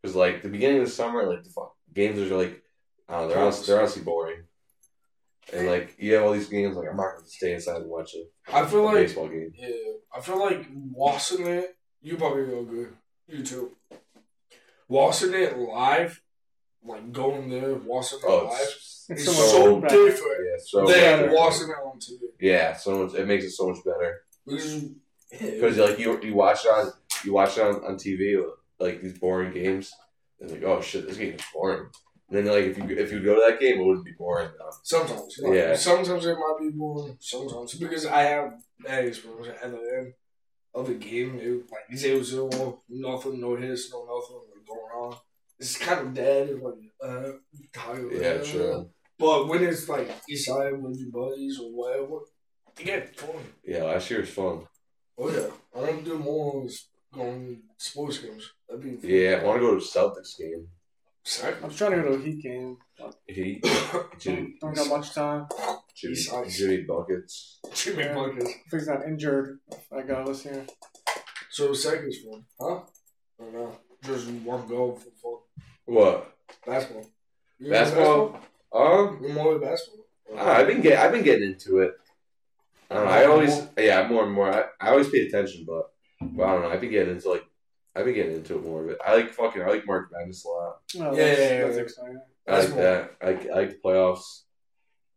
[0.05, 2.63] Because like the beginning of the summer like the fuck, games are like
[3.09, 4.43] know, they're honestly, they're honestly boring.
[5.51, 8.15] And like you have all these games like I'm not gonna stay inside and watch
[8.15, 9.53] a, I feel a like baseball game.
[9.57, 9.69] Yeah,
[10.15, 11.75] I feel like watching it.
[12.03, 12.93] You probably know good.
[13.27, 13.71] You too.
[14.89, 16.21] Watching it live,
[16.85, 21.33] like going there, watching it Oh, live, it's, It's so so, different yeah, so than
[21.33, 22.19] watching it on TV.
[22.39, 23.15] Yeah, so much.
[23.15, 24.83] It makes it so much better Because
[25.33, 26.93] yeah, because like you you watch it on
[27.25, 28.37] you watch it on, on TV
[28.79, 29.93] like these boring games
[30.41, 31.89] and like oh shit this game is boring.
[32.29, 34.51] And then like if you if you go to that game it wouldn't be boring
[34.59, 34.71] though.
[34.83, 35.77] sometimes, like, Yeah.
[35.77, 37.17] sometimes it might be boring.
[37.21, 40.15] Sometimes because I have bad experience at the end
[40.75, 41.39] of the game.
[41.41, 45.17] It like zero zero, nothing, no hits, no nothing like, going on.
[45.59, 46.49] It's kind of dead.
[46.49, 47.33] It's like uh,
[47.73, 48.13] tired.
[48.13, 48.87] Yeah, uh, sure.
[49.19, 52.21] But when it's like east side with your buddies or whatever,
[52.79, 53.37] you get fun.
[53.65, 54.67] Yeah, last year was fun.
[55.17, 56.67] Oh yeah, I want to do more
[57.13, 58.51] going sports games.
[58.69, 59.09] That'd be.
[59.09, 60.69] Yeah, I want to go to a Celtics game.
[61.25, 61.55] Sorry.
[61.63, 62.77] I'm trying to go to a Heat game.
[63.27, 63.63] He
[64.19, 65.47] Jimmy, Don't got much time.
[65.95, 66.59] Jimmy, He's nice.
[66.59, 67.61] Jimmy buckets.
[67.75, 68.15] Jimmy Yeah.
[68.15, 68.51] buckets.
[68.67, 69.59] If he's not injured,
[69.97, 70.67] I go this year.
[71.51, 72.81] So seconds fun, huh?
[73.41, 73.73] I don't know.
[74.05, 75.41] Just one goal for fun.
[75.87, 76.37] What?
[76.67, 77.07] Basketball.
[77.59, 78.41] You into Basketball?
[78.73, 80.05] Um, You're more into basketball.
[80.37, 81.93] Ah, I've been get I've been getting into it.
[82.91, 83.11] I don't know.
[83.11, 84.53] I always, yeah, more and more.
[84.53, 86.69] I, I always pay attention, but, but I don't know.
[86.71, 87.45] I've been getting into like,
[87.97, 88.99] I've been getting into it more of it.
[89.05, 90.59] I like fucking, I like March Madness a lot.
[90.67, 91.83] Oh, Yeah, that's, yeah, yeah, that's yeah.
[91.83, 92.21] exciting.
[92.47, 93.11] I like That's that.
[93.23, 94.43] I like, I like the playoffs.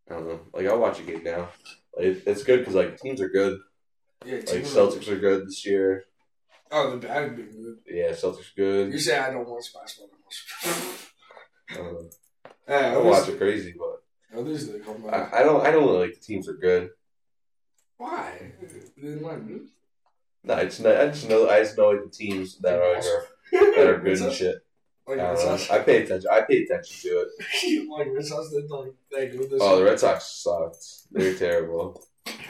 [0.09, 0.39] I don't know.
[0.53, 1.49] Like I'll watch a game now.
[1.97, 3.59] Like it's good because like teams are good.
[4.25, 6.03] Yeah, Like Celtics are good this year.
[6.71, 7.77] Oh, the bad being good.
[7.87, 8.93] Yeah, Celtics are good.
[8.93, 11.09] You say I don't watch basketball that much.
[11.71, 12.09] I don't know.
[12.69, 15.33] yeah, I watch it crazy, but at least they come back.
[15.33, 15.65] I, I don't.
[15.65, 16.91] I don't really like the teams are good.
[17.97, 18.53] Why?
[18.61, 19.61] They didn't like me.
[20.43, 20.99] No, I just know.
[21.01, 21.49] I just know.
[21.49, 23.01] I just know like the teams that are
[23.51, 24.57] that are good and shit.
[25.07, 25.75] Like I, don't know.
[25.75, 26.29] I pay attention.
[26.31, 27.89] I pay attention to it.
[27.89, 29.59] like Red Sox did like they do this.
[29.61, 30.85] Oh, the Red Sox sucked.
[31.11, 32.03] They're terrible.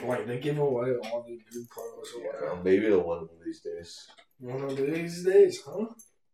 [0.04, 2.62] like they give away all the good players or Yeah, whatever.
[2.64, 4.06] maybe they'll win one of these days.
[4.40, 5.86] One of these days, huh?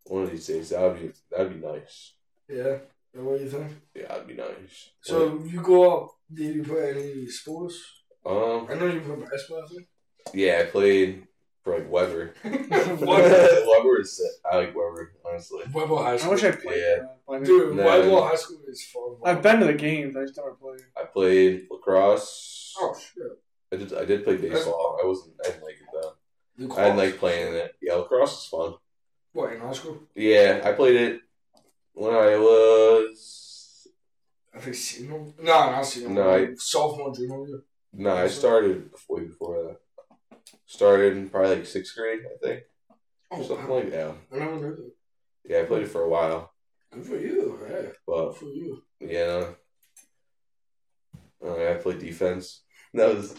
[0.05, 2.13] One of these days, that'd be that'd be nice.
[2.49, 2.79] Yeah.
[3.15, 3.71] That what you think?
[3.95, 4.91] Yeah, that'd be nice.
[5.03, 6.11] So you go up.
[6.33, 7.77] Did you play any sports?
[8.27, 9.63] um, I know you play basketball.
[9.65, 9.87] I think.
[10.33, 11.27] yeah, I played
[11.65, 12.35] for like Weber.
[12.45, 14.31] Weber is sick.
[14.51, 15.63] I like Weber, honestly.
[15.73, 16.31] Weber High School.
[16.31, 16.97] I wish I played Yeah.
[16.97, 17.19] that.
[17.29, 17.85] I mean, Dude, No.
[17.85, 19.17] Weber High School is fun.
[19.25, 20.15] I've been to the games.
[20.17, 20.81] I just never played.
[20.97, 22.75] I played lacrosse.
[22.79, 23.25] Oh shit.
[23.73, 23.93] I did.
[23.95, 24.99] I did play baseball.
[25.03, 25.35] I wasn't.
[25.45, 26.13] I didn't like it though.
[26.57, 27.75] You I didn't like playing it.
[27.83, 28.75] Yeah, lacrosse is fun.
[29.33, 29.99] What in high school?
[30.15, 31.21] Yeah, I played it
[31.95, 33.89] when I was.
[34.55, 35.19] I think senior.
[35.43, 36.11] No, not senior.
[36.11, 37.63] No, I- sophomore, junior year.
[37.93, 39.77] No, I started way before that.
[40.67, 42.63] Started in probably like sixth grade, I think.
[43.31, 43.75] Oh, Something wow.
[43.77, 44.15] like that.
[44.33, 44.93] I never knew that.
[45.45, 46.53] Yeah, I played it for a while,
[46.93, 47.59] Good for you.
[47.69, 48.83] Yeah, good for you.
[49.01, 49.45] yeah.
[51.45, 52.61] Uh, I played defense.
[52.95, 53.35] That was,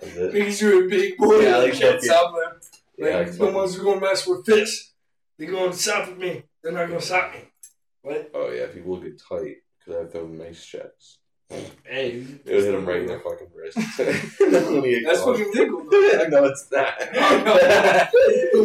[0.00, 0.32] that was.
[0.32, 1.40] Because you're a big boy.
[1.40, 2.60] Yeah, I like can't stop them.
[2.96, 4.94] Yeah, I Like, like no fucking- one's gonna mess with fists.
[5.38, 6.42] They're gonna stop with me.
[6.62, 7.40] They're not gonna stop me.
[8.00, 8.30] What?
[8.32, 11.18] Oh yeah, people will get tight because I've throw nice checks.
[11.84, 13.76] Hey, It would hit him right in the fucking wrist.
[13.98, 15.36] That's when he That's caught.
[15.36, 15.84] fucking legal.
[15.84, 16.26] though.
[16.28, 16.98] no, it's not.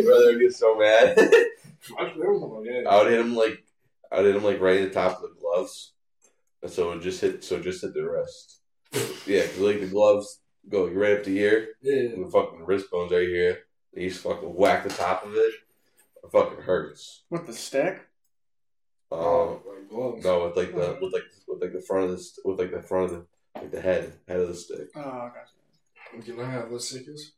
[0.04, 1.17] Brother would get so mad.
[1.82, 2.89] Fuck them, yeah.
[2.89, 3.63] I would hit him like
[4.12, 5.93] I would hit him like right in the top of the gloves,
[6.62, 8.60] and so it would just hit so it just hit the wrist.
[9.25, 12.10] yeah, because like the gloves go right up to here, Yeah.
[12.13, 13.60] and the fucking wrist bones right here.
[13.93, 15.52] And you just fucking whack the top of it.
[16.23, 17.23] It fucking hurts.
[17.32, 18.02] With the stick?
[19.12, 19.19] Um,
[19.91, 22.45] Oh, like no, with like the with like with like the front of the st-
[22.45, 23.26] with like the front of the
[23.60, 24.88] like the head head of the stick.
[24.95, 26.24] Oh, gotcha.
[26.24, 27.34] Can I have the stickers?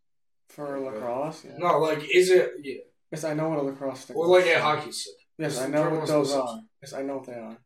[0.50, 1.46] For lacrosse?
[1.46, 1.58] Yeah.
[1.58, 2.76] No, like, is it, yeah.
[3.10, 4.46] Yes, I know what a lacrosse stick Or is.
[4.46, 5.14] like a hockey stick.
[5.38, 6.42] Yes, It's I know what those the same.
[6.42, 6.60] are.
[6.82, 7.58] Yes, I know what they are.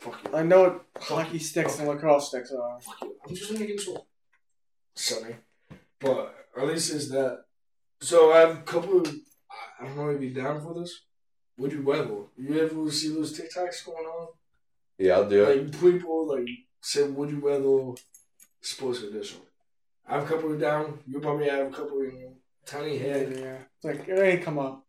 [0.00, 0.36] Fuck you.
[0.36, 2.80] I know what hockey sticks and lacrosse sticks are.
[2.80, 3.14] Fuck you.
[3.28, 4.02] I'm just making sure.
[4.96, 5.36] Sunny.
[6.00, 7.44] But at least is that.
[8.00, 9.14] So I have a couple of.
[9.80, 11.02] I don't know if you're down for this.
[11.58, 12.24] Would you rather?
[12.36, 14.28] You ever see those TikToks going on?
[14.98, 15.56] Yeah, I'll do it.
[15.72, 16.48] Like people like
[16.80, 18.00] say, "Would you rather?"
[18.60, 19.40] Sports edition.
[20.06, 21.00] I have a couple of down.
[21.06, 22.34] You probably have a couple in
[22.64, 23.36] tiny Yeah, head.
[23.36, 23.56] yeah.
[23.76, 24.84] It's like, it ain't come up.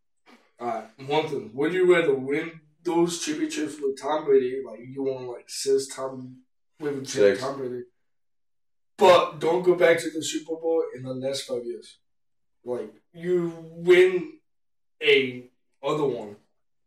[0.60, 1.50] Alright, one thing.
[1.54, 6.36] Would you rather win those championships with Tom Brady, like you want like six Tom
[6.78, 7.40] with a Six.
[7.40, 7.82] Tom Brady,
[8.96, 11.98] but don't go back to the Super Bowl in the next five years?
[12.64, 14.34] Like you win
[15.02, 15.50] a
[15.82, 16.36] other one,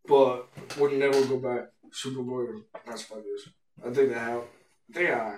[0.08, 3.50] but would never go back Super Bowl in the next five years.
[3.86, 4.44] I think that how
[4.90, 5.36] I think I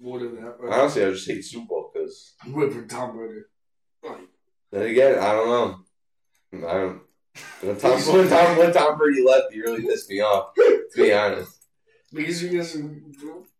[0.00, 0.60] would have that.
[0.60, 0.78] Right?
[0.80, 3.40] Honestly, I just hate Super Bowl because With Tom Brady,
[4.02, 4.28] like
[4.72, 6.68] then again, I don't know.
[6.68, 7.02] I don't.
[7.60, 10.54] When Tom, when Tom, when Tom Brady left, he really pissed me off.
[10.54, 11.66] To be honest,
[12.12, 12.76] because you guys.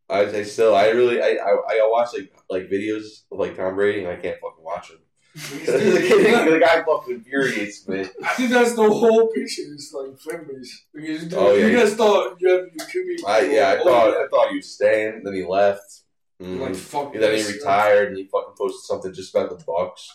[0.08, 3.76] I, I still, I really, I, I, I watch like like videos of like Tom
[3.76, 4.98] Brady, and I can't fucking watch him.
[5.34, 8.00] The guy fucking infuriates me.
[8.24, 9.62] I think that's the whole picture.
[9.72, 11.66] It's like fan base because dude, Oh, yeah.
[11.66, 13.22] you guys thought you have you could be.
[13.26, 14.24] I yeah, I thought yeah.
[14.24, 16.02] I thought was staying, then he left.
[16.42, 16.60] Mhm.
[16.60, 17.14] like fuck.
[17.14, 20.08] And then he retired, and he fucking posted something just about the Bucs.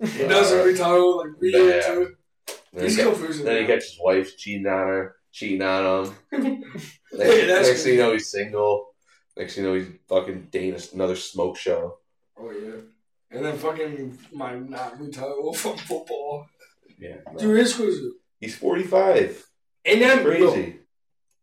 [0.18, 1.58] He doesn't Uh, retire like we nah.
[1.58, 2.16] did too.
[2.72, 3.44] Then He's he, got, confusing.
[3.46, 6.64] then he gets his wife cheating on her, cheating on him.
[7.16, 8.88] Hey, Next thing you know, he's single.
[9.36, 11.98] Next thing you know, he's fucking dating another smoke show.
[12.36, 12.80] oh yeah,
[13.30, 16.46] and then fucking my not retire from football.
[16.98, 17.38] Yeah, no.
[17.38, 18.10] Dude, it's crazy.
[18.40, 19.44] he's forty five.
[19.84, 20.78] And then Crazy.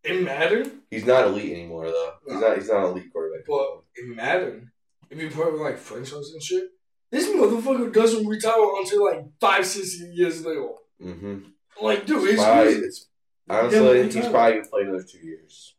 [0.04, 2.14] In Madden, He's not elite anymore though.
[2.28, 2.58] He's not.
[2.58, 3.46] He's not an elite quarterback.
[3.48, 4.72] but in Madden,
[5.12, 6.64] if you with like franchise and shit,
[7.12, 10.70] this motherfucker doesn't retire until like five, six years later.
[11.04, 11.40] mm-hmm.
[11.82, 12.86] Like, dude, it's Probably, crazy.
[12.86, 13.08] it's
[13.50, 15.76] honestly he's probably gonna play another two years.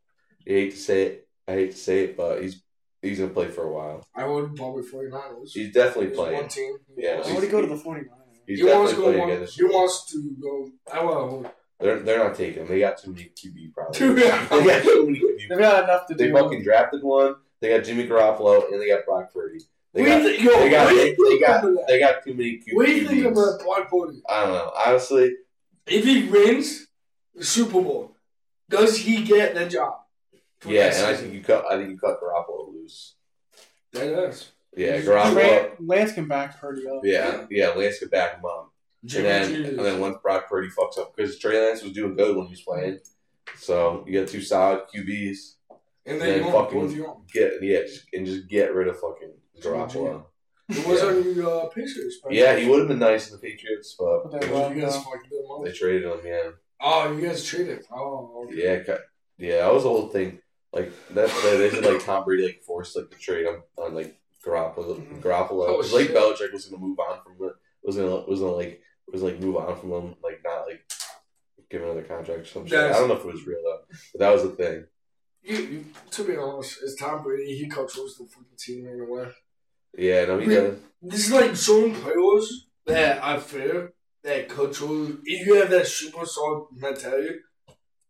[0.46, 1.28] I hate to say it.
[1.48, 2.62] I hate to say it, but he's
[3.02, 4.04] he's gonna play for a while.
[4.14, 5.50] I would probably 49ers.
[5.52, 6.34] He's definitely He's playing.
[6.36, 6.76] one team.
[6.96, 8.06] Yeah, Why would he go to the 49ers?
[8.46, 10.70] He's he wants to go playing one, He wants to go.
[10.92, 11.46] I want
[11.78, 12.68] They're they're not taking him.
[12.68, 13.98] They got too many QB problems.
[14.16, 16.32] they got too many QB They've got enough to They do.
[16.32, 17.34] fucking drafted one.
[17.60, 19.60] They got Jimmy Garoppolo and they got Brock Purdy.
[19.94, 22.34] They got, you think- yo, they got, what do you they, got, they got too
[22.34, 22.74] many QBs.
[22.74, 24.22] What do you think about Brock Purdy?
[24.28, 24.72] I don't know.
[24.86, 25.34] Honestly,
[25.86, 26.86] If he wins
[27.34, 28.16] the Super Bowl,
[28.70, 29.94] does he get the job?
[30.60, 31.64] for yeah, that and I think you cut.
[31.70, 33.14] I think you cut Garoppolo loose.
[33.92, 34.52] that is.
[34.76, 35.76] Yeah, Garoppolo.
[35.80, 37.00] Lance, can back Purdy up.
[37.04, 37.70] Yeah, yeah.
[37.70, 41.38] Lance can back him up, and then and then once Brock Purdy fucks up because
[41.38, 42.98] Trey Lance was doing good when he was playing,
[43.56, 45.56] so you got two solid QBs.
[46.06, 47.30] and then then you want fucking- both you want.
[47.32, 50.24] Get yeah, just, and just get rid of fucking Garoppolo.
[50.70, 51.08] It was Yeah.
[51.08, 52.14] on the uh, right?
[52.30, 55.02] Yeah, he would have been nice in the Patriots, but But they You guys him.
[55.02, 55.64] fucked them up.
[55.64, 56.20] they traded him.
[56.24, 56.50] Yeah,
[56.80, 57.84] Oh, you guys traded.
[57.92, 58.54] Oh, okay.
[58.88, 58.96] yeah,
[59.36, 59.56] yeah.
[59.58, 60.38] That was the whole thing.
[60.72, 63.94] Like that's that they said like Tom Brady like forced like the trade on, on
[63.94, 64.96] like Garoppolo.
[64.96, 65.20] Mhm.
[65.20, 65.68] Garoppolo.
[65.68, 66.08] Oh, It was like.
[66.08, 67.54] Belichick was gonna move on from it.
[67.82, 68.80] Was gonna was gonna like
[69.12, 70.14] was like move on from him.
[70.22, 70.82] Like not like
[71.70, 72.78] give another contract or some shit.
[72.78, 73.80] I don't know if it was real though,
[74.12, 74.84] but that was the thing.
[75.42, 77.56] You, you, to be honest, it's Tom Brady.
[77.56, 79.28] He controls the fucking team in a way.
[79.98, 80.54] Yeah, no, he Wait.
[80.54, 80.78] does.
[81.02, 85.08] This is like certain players that I fear that control.
[85.24, 87.40] If you have that superstar mentality,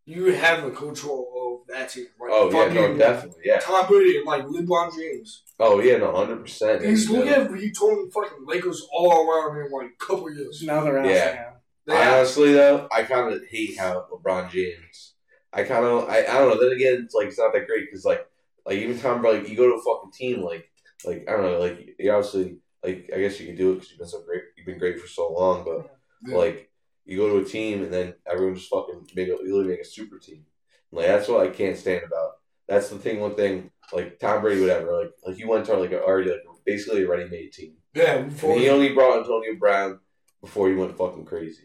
[0.05, 2.07] you have the control of that team.
[2.21, 3.59] Like Oh yeah, no, fucking definitely, yeah.
[3.61, 5.43] Tom Brady and like LeBron James.
[5.59, 6.81] Oh yeah, no, hundred percent.
[6.81, 10.63] Because look at he turned fucking Lakers all around in like a couple years.
[10.63, 11.29] Now they're out Yeah.
[11.31, 11.47] again.
[11.87, 15.15] They I honestly though, I kind of hate how LeBron James.
[15.53, 16.61] I kind of, I, I don't know.
[16.63, 18.27] Then again, it's like it's not that great because like,
[18.65, 20.69] like even Tom Brady, like, you go to a fucking team, like,
[21.05, 23.91] like I don't know, like you obviously, like I guess you can do it because
[23.91, 25.95] you've been so great, you've been great for so long, but
[26.27, 26.37] Yeah.
[26.37, 26.71] like
[27.05, 29.85] you go to a team and then everyone just fucking make a, really make a
[29.85, 30.47] super team.
[30.93, 32.33] Like that's what I can't stand about.
[32.69, 33.21] That's the thing.
[33.21, 34.97] One thing, like Tom Brady, whatever.
[34.97, 37.75] Like like he went to like already like basically a ready made team.
[37.95, 40.01] yeah, before And he only brought Antonio Brown
[40.41, 41.65] before he went fucking crazy.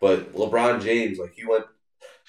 [0.00, 1.64] But LeBron James, like he went,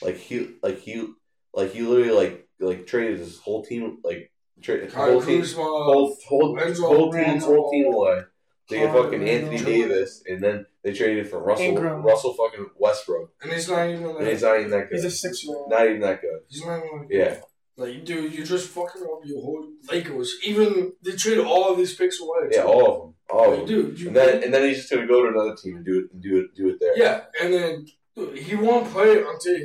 [0.01, 1.07] like he, like he,
[1.53, 6.15] like he literally like like traded his whole team, like Kyle whole team, Kuzma, whole
[6.27, 8.21] whole, whole team, whole team away.
[8.69, 12.01] They get fucking Anthony Davis, and then they traded for Russell Ingram.
[12.03, 14.95] Russell fucking Westbrook, and he's not even like and he's not even that good.
[14.95, 15.69] He's a six year old.
[15.69, 16.39] not even that good.
[16.49, 17.35] he's not even like Yeah,
[17.77, 20.35] Like, dude, you're just fucking up your whole Lakers.
[20.43, 22.49] Even they traded all of these picks away.
[22.51, 23.67] yeah, all of them, all of Like, them.
[23.67, 25.99] dude, you And then and then he's just gonna go to another team and do
[25.99, 26.97] it and do it do it there.
[26.97, 29.59] yeah, and then dude, he won't play until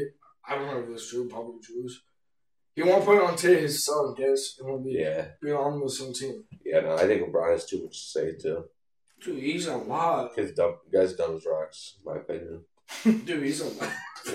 [0.49, 1.89] I don't know if this is true, probably true.
[2.75, 6.13] He won't play until his son gets and will be yeah, be on the same
[6.15, 6.45] team.
[6.65, 6.81] yeah.
[6.81, 8.65] No, I think LeBron has too much to say too.
[9.23, 10.35] Dude, he's a lot.
[10.35, 10.77] Kid's dumb.
[10.93, 12.63] Guy's dumb as rocks, in my opinion.
[13.25, 13.93] Dude, he's a lot.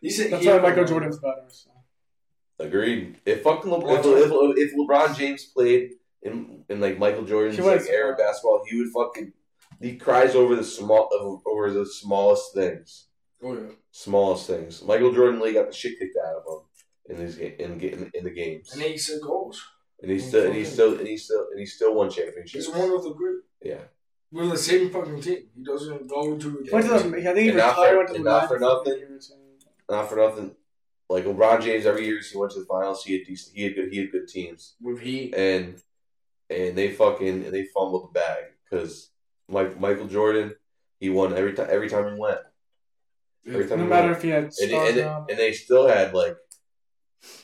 [0.00, 1.44] he's a, That's he- why Michael Jordan's better.
[1.48, 1.70] So.
[2.58, 3.16] Agreed.
[3.26, 4.30] If fucking Le- if, if,
[4.70, 8.78] if LeBron James played in in like Michael Jordan's He like era of basketball, he
[8.78, 9.32] would fucking
[9.80, 11.08] he cries over the small
[11.46, 13.06] over the smallest things,
[13.42, 14.82] Oh yeah, smallest things.
[14.84, 18.24] Michael Jordan really got the shit kicked out of him in these in in, in
[18.24, 19.60] the games, and he said goals.
[20.00, 22.66] and he still and he still and he still and he still won championships.
[22.66, 23.44] He's one of the group.
[23.60, 23.80] Yeah,
[24.32, 25.42] We're the same fucking team.
[25.54, 27.90] He doesn't go to a Went to the, I think he And not retired.
[27.92, 29.18] for- went to the and not for nothing.
[29.90, 30.56] not for nothing.
[31.10, 33.74] Like LeBron James, every year he went to the finals, he had decent, he had
[33.74, 34.74] good, he had good teams.
[34.80, 35.34] with Heat.
[35.34, 35.80] and
[36.48, 39.10] and they fucking and they fumbled the bag because
[39.48, 40.54] Mike, Michael Jordan
[40.98, 42.40] he won every time every time he went
[43.46, 44.16] every time No he matter went.
[44.18, 46.36] if he had and, stars and, or and they still had like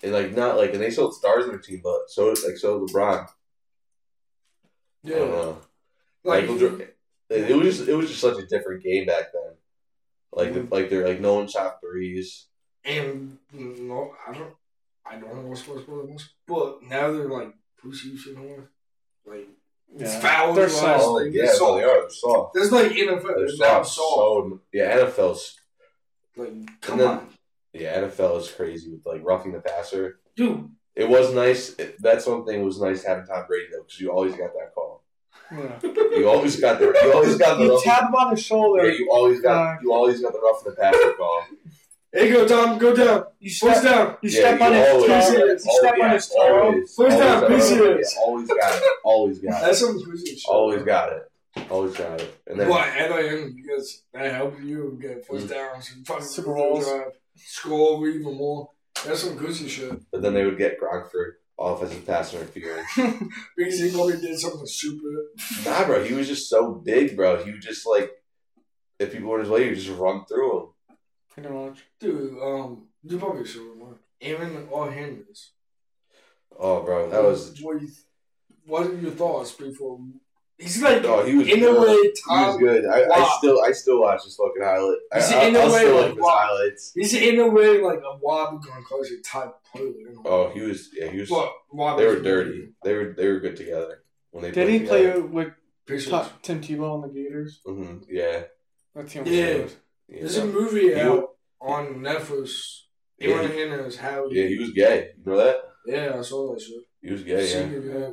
[0.03, 2.57] and like not like and they still had stars in their team but so like
[2.59, 3.29] so did LeBron
[5.07, 5.55] I don't Yeah,
[6.29, 6.89] know like Michael Jordan
[7.31, 9.55] it, it was just it was just such a different game back then
[10.33, 10.71] like Mhm.
[10.71, 12.47] like they're like no one shot threes
[12.85, 14.55] And no, I don't,
[15.05, 18.71] I don't know what's supposed to be but now they're like pussy shit more.
[19.27, 19.49] Like
[19.97, 20.21] it's Yeah.
[20.21, 20.57] fouls.
[20.57, 21.05] They're soft.
[21.05, 21.79] oh like, yeah they're no, soft.
[21.79, 23.23] they are they're soft There's like NFL.
[23.23, 23.97] they're They're soft soft.
[23.97, 25.57] so yeah NFL's
[26.37, 27.29] Like come then- on,
[27.73, 30.71] yeah NFL is crazy with like roughing the passer dude.
[30.95, 31.75] It was nice.
[31.79, 32.61] It, that's one thing.
[32.61, 34.88] It was nice having Tom Brady though, because you always got that call.
[35.51, 35.79] Yeah.
[35.83, 36.87] You always got the.
[37.03, 37.65] You always got the.
[37.65, 38.87] You rough, tap him on the shoulder.
[38.87, 39.77] yeah, you always got.
[39.77, 41.45] Uh, You always got the rough in the passer call.
[42.13, 43.25] Hey, go Tom, go down.
[43.39, 44.17] You First step, down.
[44.23, 45.15] you Yeah, step you on his always- toe.
[45.15, 46.61] always- You step yeah, on his toe.
[46.63, 47.99] always, First always down, got it.
[48.01, 48.83] Yeah, always got it.
[49.05, 49.67] Always got it.
[49.67, 50.45] That's some pussy shit.
[50.49, 51.31] Always got it.
[51.71, 52.35] Always got it.
[52.47, 55.51] And then But at the end, because that helped you get first Mm.
[55.51, 56.85] downs and fucking Super Bowls.
[56.87, 58.71] drive, score even more.
[59.07, 59.93] That's some pussy shit.
[60.11, 62.89] but then they would get Gronk for offensive pass interference.
[63.57, 65.65] Because he probably did something stupid.
[65.65, 67.43] nah, bro, he was just so big, bro.
[67.45, 68.13] He would just like
[68.99, 70.67] if people were in his way, he would just run through him.
[71.31, 71.85] Pretty much.
[72.01, 73.99] Dude, um, you probably should remember.
[74.21, 75.51] Aaron or Henrys.
[76.59, 77.57] Oh, bro, that was.
[77.63, 77.89] What, you,
[78.67, 80.01] what are your thoughts before?
[80.59, 81.47] He's like, Oh, he was.
[81.47, 81.81] in a good.
[81.87, 82.85] way, He was good.
[82.87, 84.99] I, I still, I still watch his fucking highlight.
[85.13, 86.37] I, He's I, in a I'll way still like like his wow.
[86.37, 86.93] highlights.
[86.95, 89.93] He's in a way like a Rob Gronkowski type player.
[90.25, 90.89] Oh, he was.
[90.93, 91.29] Yeah, he was.
[91.31, 92.71] But They were dirty.
[92.83, 93.15] They were.
[93.17, 94.03] They were good together.
[94.33, 95.53] when they Did played he play with
[95.87, 96.11] Pacers.
[96.11, 97.61] Ta- Tim Tebow on the Gators?
[97.67, 98.43] Mhm, Yeah.
[98.95, 99.53] That team was Yeah.
[99.59, 99.73] good.
[100.09, 100.19] Yeah.
[100.21, 102.83] There's a movie He out on Netflix.
[103.19, 105.11] Yeah, Aaron he- Hannah is how yeah, he was gay.
[105.19, 105.57] You know that?
[105.87, 106.83] Yeah, I saw that shit.
[107.01, 107.47] He was gay.
[107.49, 108.11] Yeah.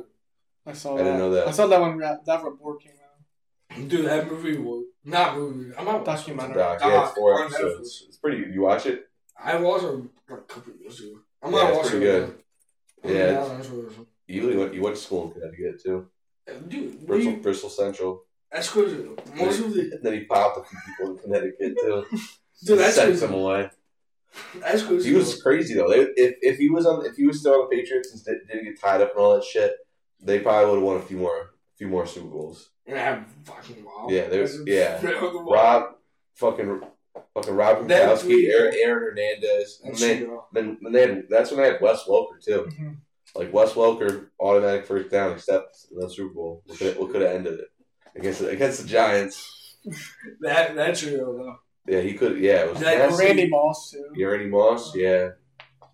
[0.66, 0.72] Senior year.
[0.72, 1.04] I saw I that.
[1.04, 1.48] didn't know that.
[1.48, 3.88] I saw that when that, that report came out.
[3.88, 5.72] Dude, that movie was not movie.
[5.76, 6.54] I'm not Documentary.
[6.56, 8.04] Doc, yeah, it's four episodes.
[8.08, 8.50] It's pretty.
[8.52, 9.06] You watch it?
[9.42, 9.88] I watched it
[10.28, 11.18] like a couple years ago.
[11.42, 12.26] I'm Yeah, not it's watching pretty it.
[13.02, 13.14] good.
[13.14, 14.74] Yeah, not it's- watching You really went.
[14.74, 16.08] You went to school in Connecticut too.
[16.68, 18.22] Dude, Bristol, we, Bristol Central.
[18.52, 19.04] that's crazy.
[19.34, 22.04] Most of the then he popped a few people in Connecticut too.
[22.64, 23.26] dude, that's sent crazy.
[23.26, 23.70] them away.
[24.60, 25.10] That's crazy.
[25.10, 25.90] He was crazy though.
[25.90, 28.64] If if he was on if he was still on the Patriots and did- didn't
[28.64, 29.72] get tied up and all that shit,
[30.20, 32.70] they probably would have won a few more a few more Super Bowls.
[32.86, 34.06] and have fucking wow.
[34.08, 35.00] Yeah, there's- yeah.
[35.04, 35.94] Rob.
[36.34, 36.82] Fucking
[37.34, 41.68] fucking Rob Gronkowski, Aaron, Aaron Hernandez, and That's then, then they had that's when they
[41.72, 42.68] had Wes Welker too.
[42.78, 42.96] Mhm.
[43.34, 46.62] Like Wes Welker, automatic first down, except in the Super Bowl.
[46.66, 46.78] What
[47.10, 47.68] could have ended it
[48.14, 49.52] against the, against the Giants?
[50.40, 51.56] That that's real though.
[51.86, 52.38] Yeah, he could.
[52.38, 54.04] Yeah, it was That- Randy Moss too.
[54.14, 54.94] Yeah, Randy Moss.
[54.94, 55.28] Yeah,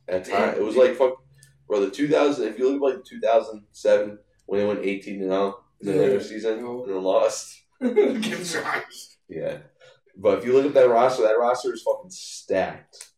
[0.09, 1.22] at time it was like fuck,
[1.67, 1.81] bro.
[1.81, 2.47] The 2000.
[2.49, 5.99] If you look at like 2007 when they went 18 and 0 in the Yeah.
[6.01, 6.85] regular season No.
[6.85, 7.59] and then lost.
[9.29, 9.59] Yeah,
[10.17, 13.13] but if you look at that roster, that roster is fucking stacked.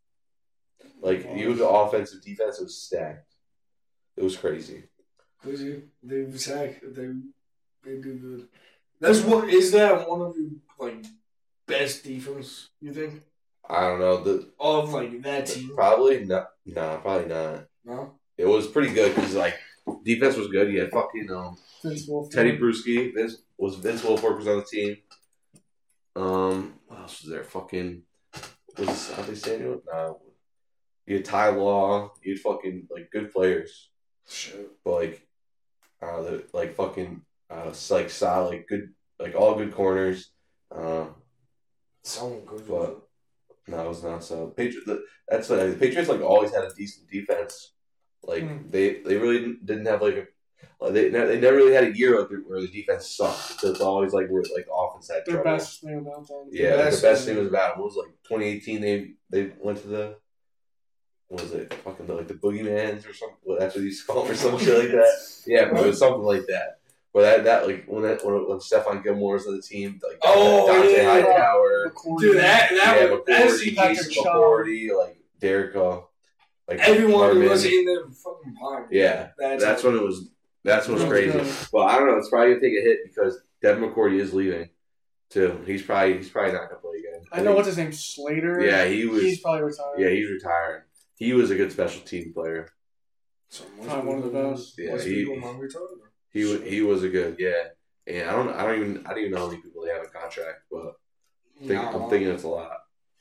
[1.00, 3.34] Like you look at offensive, defense, it was stacked.
[4.16, 4.84] It was crazy.
[5.42, 5.82] Crazy.
[6.02, 6.80] They sack.
[6.82, 7.08] They
[7.84, 8.48] they do good.
[9.00, 11.04] That's what is that one of your like
[11.66, 12.70] best defense?
[12.80, 13.22] You think
[13.68, 15.72] I don't know the of like that team?
[15.74, 16.46] probably not.
[16.64, 17.66] Nah, probably not.
[17.84, 18.14] No.
[18.38, 19.54] It was pretty good because like
[20.04, 20.72] defense was good.
[20.72, 22.30] You had fucking um, Vince Wilfork.
[22.30, 23.14] Teddy Bruschi.
[23.14, 24.96] Vince was Vince Wilfork was on the team.
[26.16, 27.44] Um, what else was there?
[27.44, 28.02] Fucking
[28.78, 29.82] was it Sante Samuel?
[29.92, 30.20] No.
[31.06, 32.12] You had Ty Law.
[32.22, 33.90] You had fucking like good players,
[34.28, 34.70] Shit.
[34.84, 35.26] but like,
[36.02, 37.20] uh, the, like fucking
[37.50, 40.30] uh, like solid, like good, like all good corners.
[40.74, 41.06] Uh,
[42.02, 42.66] Someone good.
[42.68, 43.00] But-
[43.66, 44.48] no, it was not so.
[44.48, 44.84] Patriot.
[44.84, 47.72] The, that's what the Patriots like always had a decent defense.
[48.26, 48.70] Like Hmm.
[48.70, 50.26] they they really didn't, didn't have like a.
[50.80, 53.60] Like they, they never really had a year where the defense sucked.
[53.60, 55.56] So it's always like where like the offense had Their trouble.
[55.58, 56.48] best thing about them.
[56.50, 58.80] Yeah, best- the best thing was about what was like 2018.
[58.80, 60.16] They they went to the
[61.28, 63.36] what was it fucking the, like the Boogeymans or something?
[63.44, 65.10] Well, that's what you used to call them or some shit like that.
[65.46, 66.78] Yeah, but it was something like that.
[67.12, 70.18] But that, that like when that when, when Stephon Gilmore was on the team, like
[70.22, 71.10] Oh, Dante yeah.
[71.22, 72.20] Hightower, McCourty.
[72.20, 76.00] Dude, that that yeah, was that's McCourty, Jason McCourty, like Derek, uh,
[76.68, 77.48] like everyone Harmon.
[77.48, 78.86] was in their fucking prime.
[78.90, 80.30] Yeah, That's, That's when it was.
[80.62, 81.38] That's what's crazy.
[81.72, 82.16] Well, I don't know.
[82.16, 84.70] It's probably gonna take a hit because Devin McCourty is leaving,
[85.28, 85.60] too.
[85.66, 87.20] He's probably he's probably not gonna play again.
[87.32, 88.64] I know what's his name, Slater.
[88.64, 89.20] Yeah, he was.
[89.22, 89.98] He's probably retired.
[89.98, 90.82] Yeah, he's retiring.
[91.16, 92.68] He was a good special team player.
[93.50, 94.74] So Probably one of the best.
[94.78, 95.82] Yeah, most he- people might retire.
[96.30, 97.68] He he was a good yeah.
[98.06, 100.02] And I don't I don't even I don't even know how many people they have
[100.02, 100.94] a contract, but
[101.62, 102.72] I think, Nah, I'm thinking it's a lot.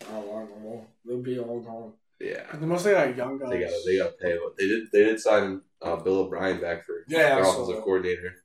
[0.01, 0.87] I don't want them all.
[1.05, 1.93] They'll be all gone.
[2.19, 3.49] Yeah, And the most they got young guys.
[3.49, 4.37] they got they got to pay.
[4.43, 7.83] But they did they did sign uh, Bill O'Brien back for Yeah, their offensive that.
[7.83, 8.35] coordinator.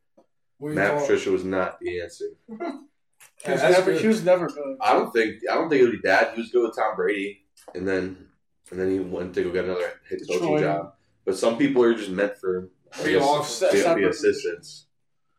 [0.58, 1.00] What Matt call?
[1.02, 2.26] Patricia was not the answer.
[3.44, 4.76] He was, never, he was never good.
[4.80, 6.34] I don't think I don't think it would be bad.
[6.34, 8.26] He was good with Tom Brady, and then
[8.72, 10.60] and then he went to go get another head coaching Detroit.
[10.60, 10.92] job.
[11.24, 12.68] But some people are just meant for
[13.04, 14.86] Be guess, be, be assistants.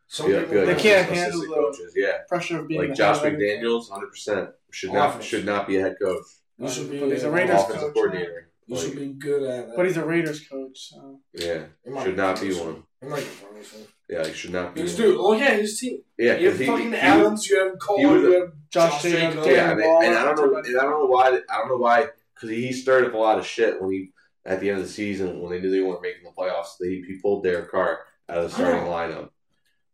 [0.08, 1.92] Some Be, people be like They can't handle the- coaches.
[1.94, 3.62] Yeah, Pressure of being like Josh head of everything.
[3.62, 6.24] McDaniels, hundred percent should not should not be a head coach,
[6.60, 8.50] You should be But he's a Raiders offensive coach, coordinator.
[8.66, 9.76] You should be good at that.
[9.76, 11.64] But he's a Raiders coach, so yeah,
[12.02, 12.84] should not be one.
[13.00, 13.86] He might be.
[14.08, 14.82] Yeah, he should not be.
[14.82, 15.02] His one.
[15.08, 15.16] dude.
[15.18, 16.02] Oh yeah, his team.
[16.18, 17.48] Yeah, You have 'cause he, fucking he, Adams.
[17.48, 17.98] You have Cole.
[17.98, 19.46] You have Josh Josh Jacobs, Jacobs.
[19.46, 21.26] Darren Yeah, and, Waller, and I don't know, and I don't know why.
[21.48, 24.12] I don't know why because he stirred up a lot of shit when he
[24.44, 26.76] at the end of the season when they knew they weren't making the playoffs.
[26.78, 29.30] They he pulled Derek Carr out of the starting lineup.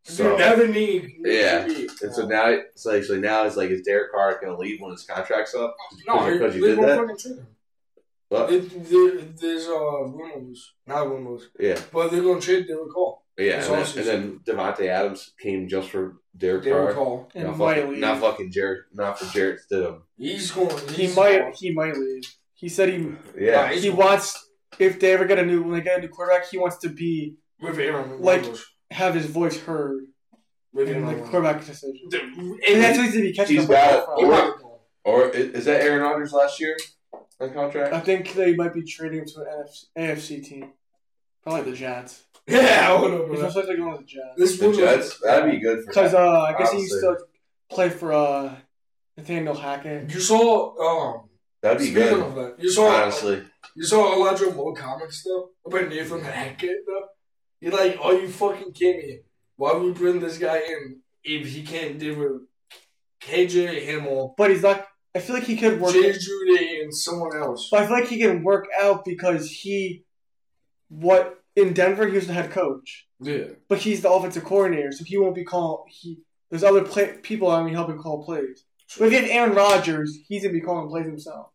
[0.08, 1.16] So Dude, never need.
[1.24, 1.66] Yeah.
[1.66, 4.58] need and so now it's like so now it's like is Derek Carr going to
[4.58, 5.74] leave when his contract's up?
[6.06, 6.98] no, because you they did won't that?
[6.98, 7.46] fucking trade him.
[8.30, 13.22] Well, There- there- there's uh rumors, not rumors, yeah, but they're gonna trade Derek Cole.
[13.38, 13.98] yeah, and then, awesome.
[14.00, 17.04] and then Davante Adams came just for Derek, Derek Carr.
[17.04, 17.28] Cole.
[17.34, 18.00] and Not might fucking, leave.
[18.00, 20.02] not fucking Jared, not for Jarrett Stidham.
[20.18, 20.76] He's going.
[20.88, 22.24] he might going- he might leave.
[22.54, 25.98] He said he Yeah, he wants if they ever get a new when they get
[25.98, 28.20] a new quarterback, he wants to be with Aaron.
[28.20, 28.66] like- Rodgers.
[28.90, 30.04] Have his voice heard
[30.72, 31.16] with in Aaron.
[31.16, 32.08] the quarterback decision.
[32.12, 34.30] And and that's what he's gonna be catching He's the got football he from.
[34.30, 34.80] might go.
[35.04, 36.76] or is, is that Aaron Rodgers last year
[37.40, 37.92] on contract?
[37.94, 39.84] I think they might be trading him to an NFC,
[40.40, 40.72] AFC team.
[41.42, 42.22] Probably the Jets.
[42.48, 43.20] Yeah, I would have.
[43.22, 44.34] It looks like they're going with the Jets.
[44.36, 47.16] This The was- Jets, that'd be good for Because uh, I guess he used to
[47.70, 48.54] play for uh,
[49.16, 50.12] Nathaniel Hackett.
[50.12, 51.14] You saw.
[51.16, 51.22] Um,
[51.62, 52.20] That'd be good.
[52.20, 52.86] of that, you saw.
[53.02, 53.42] Honestly,
[53.74, 57.06] You saw Elijah Moore comics though about Nathan Hackett though.
[57.60, 59.18] You're like, are you fucking kidding me?
[59.56, 62.42] Why would we bring this guy in if he can't deal with
[63.20, 64.86] KJ Hamler, But he's not.
[65.14, 65.94] I feel like he could work.
[65.94, 67.68] Jay Jeudy, and someone else?
[67.70, 70.04] But I feel like he can work out because he,
[70.88, 73.46] what in Denver he was the head coach, Yeah.
[73.68, 75.86] but he's the offensive coordinator, so he won't be call.
[75.88, 76.18] He
[76.50, 78.64] there's other play, people I mean helping call plays.
[78.98, 81.48] But if you have Aaron Rodgers, he's gonna be calling plays himself.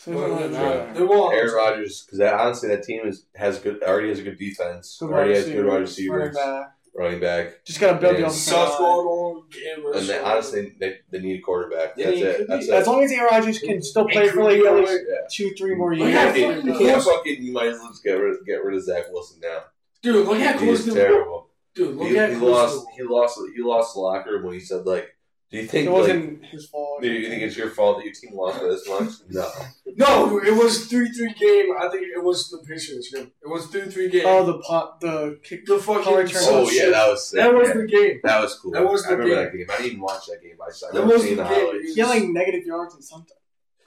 [0.00, 1.34] So it doesn't Well, really they- won't.
[1.34, 5.10] Aaron Rodgers, because honestly, that team is has good already has a good defense, Good
[5.10, 6.72] already wide has good wide receivers, running back.
[6.94, 9.42] running back, Just gotta build the And offensive Sauce line.
[9.84, 11.94] Gardner, and they, honestly, they, they need a quarterback.
[11.96, 12.48] Yeah, That's he it.
[12.48, 12.74] That's it.
[12.74, 15.16] As long as Aaron Rodgers can still play for like at least yeah.
[15.30, 16.14] two, three more years.
[16.14, 16.78] at You Yeah, can't, you yeah.
[16.92, 17.42] can't fucking.
[17.42, 19.64] You might as well just get rid of, get rid of Zach Wilson now.
[20.02, 21.08] Dude, look at how He's close they were.
[21.08, 21.48] terrible.
[21.74, 22.86] Dude, look He, how he lost.
[22.96, 23.40] He lost.
[23.56, 25.08] He lost the locker room when he said like,
[25.50, 27.02] "Do you think It like, wasn't his fault.
[27.02, 29.50] do you think it's your fault that your team lost by this much?" No.
[29.96, 31.74] No, it was three three game.
[31.76, 33.32] I think it was the Patriots game.
[33.42, 34.22] It was three three game.
[34.26, 35.66] Oh, the pot, the kick.
[35.66, 36.42] the fucking Power return.
[36.44, 37.38] Oh, oh yeah, that was sick.
[37.38, 37.74] that was yeah.
[37.74, 38.20] the game.
[38.22, 38.70] That was cool.
[38.72, 39.44] that was I the remember game.
[39.44, 39.66] that game.
[39.70, 40.56] I didn't even watch that game.
[40.64, 40.86] I saw.
[40.86, 41.52] That remember was the the game.
[41.52, 41.94] highlights.
[41.94, 43.36] He had like negative yards and something.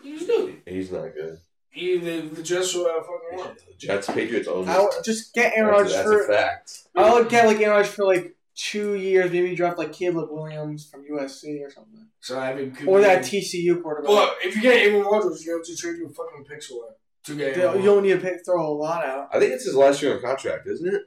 [0.04, 0.62] He was good.
[0.66, 1.38] He's not good.
[1.70, 3.56] He, the, the Jets were out fucking won.
[3.78, 4.68] Jets, Patriots own.
[4.68, 6.80] I would just get Aaron That's, Rodgers a, that's a fact.
[6.98, 9.32] I would get like Aaron Rodgers for like two years.
[9.32, 13.82] Maybe draft like Caleb Williams from USC or something, So I mean, or that TCU
[13.82, 14.10] quarterback.
[14.10, 16.88] But if you get Aaron Rodgers, you have to trade your fucking picks away
[17.26, 19.30] to get You Aaron you don't need to pay, throw a lot out.
[19.34, 21.02] I think it's his last year on contract, isn't it?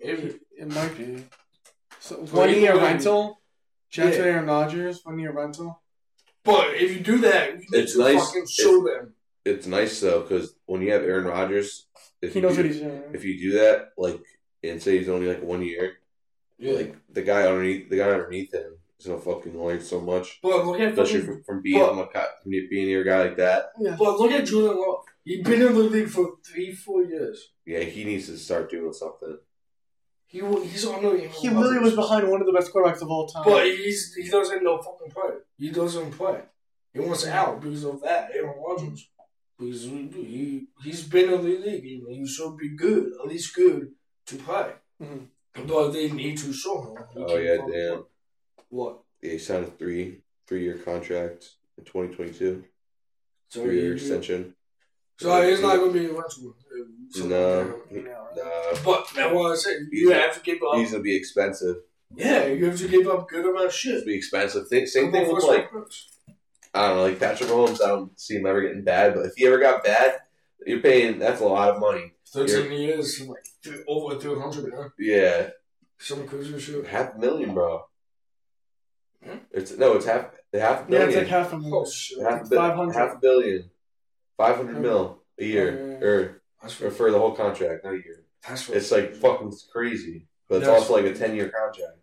[0.00, 1.24] If, It might be.
[2.00, 3.40] So Well, one either year way- rental.
[3.90, 4.22] Jets Yeah.
[4.24, 5.80] with Aaron Rodgers, one year rental.
[6.44, 8.26] but if you do that, you need It's to nice.
[8.26, 9.14] fucking show them.
[9.44, 11.86] It's nice though because when you have Aaron Rodgers,
[12.20, 13.02] if He you knows do, what he's doing.
[13.12, 14.20] if you do that, like
[14.62, 15.98] and say he's only like one year,
[16.58, 20.64] like the guy underneath the guy underneath him is gonna fucking learn so much, But
[20.64, 23.22] look at especially fucking, from, from being but- a co- from being near a guy
[23.24, 23.66] like that.
[23.80, 23.96] Yeah.
[23.98, 25.04] but look at Jordan Love.
[25.24, 27.52] He's been in the league for three, four years.
[27.64, 29.38] Yeah, he needs to start doing something.
[30.26, 33.08] He wa- he's on the He literally was behind one of the best quarterbacks of
[33.08, 33.44] all time.
[33.44, 35.36] But he's he doesn't know fucking play.
[35.58, 36.40] He doesn't play.
[36.92, 38.30] He wants out because of that.
[38.34, 39.08] Aaron Rodgers.
[39.58, 43.92] Because he, he he's been in the league he should be good, at least good
[44.26, 44.72] to play.
[45.00, 45.26] Mhm.
[45.54, 47.04] But they need to show him.
[47.16, 48.04] Oh, yeah, damn.
[48.70, 48.98] What?
[49.22, 52.64] Yeah, he signed a three three year contract in twenty twenty two.
[53.50, 54.54] So Three year extension.
[55.18, 56.10] So he's not gonna be.
[56.10, 56.22] Uh,
[57.10, 57.80] so, No.
[57.92, 58.02] Nah,
[58.84, 59.86] But that's what I said.
[59.92, 60.76] You He's- have to give up.
[60.76, 61.76] he's gonna be expensive.
[62.16, 63.94] Yeah, you have to give up good amount of shit.
[63.94, 64.66] gonna be expensive.
[64.68, 65.70] Thing, same thing with like.
[66.74, 67.80] I don't know, like Patrick Mahomes.
[67.80, 70.18] I don't see him ever getting bad, but if he ever got bad,
[70.66, 71.18] you're paying.
[71.18, 72.12] That's a lot of money.
[72.32, 74.72] thirteen years, like th- over three hundred.
[74.72, 74.90] Man.
[74.98, 75.50] Yeah,
[75.98, 76.86] Some crazy shit.
[76.86, 77.84] half a million, bro.
[79.24, 79.38] Hmm?
[79.50, 81.90] It's no, it's half half a Yeah, it's like half a Oh million.
[81.90, 82.20] shit.
[82.22, 82.92] half a bi- 500.
[82.94, 83.70] half a billion,
[84.36, 86.06] five hundred mil a year, Yeah.
[86.06, 88.24] or That's or for the whole contract, not a year.
[88.46, 91.98] That's It's like fucking crazy, but it's That's- also like a ten year contract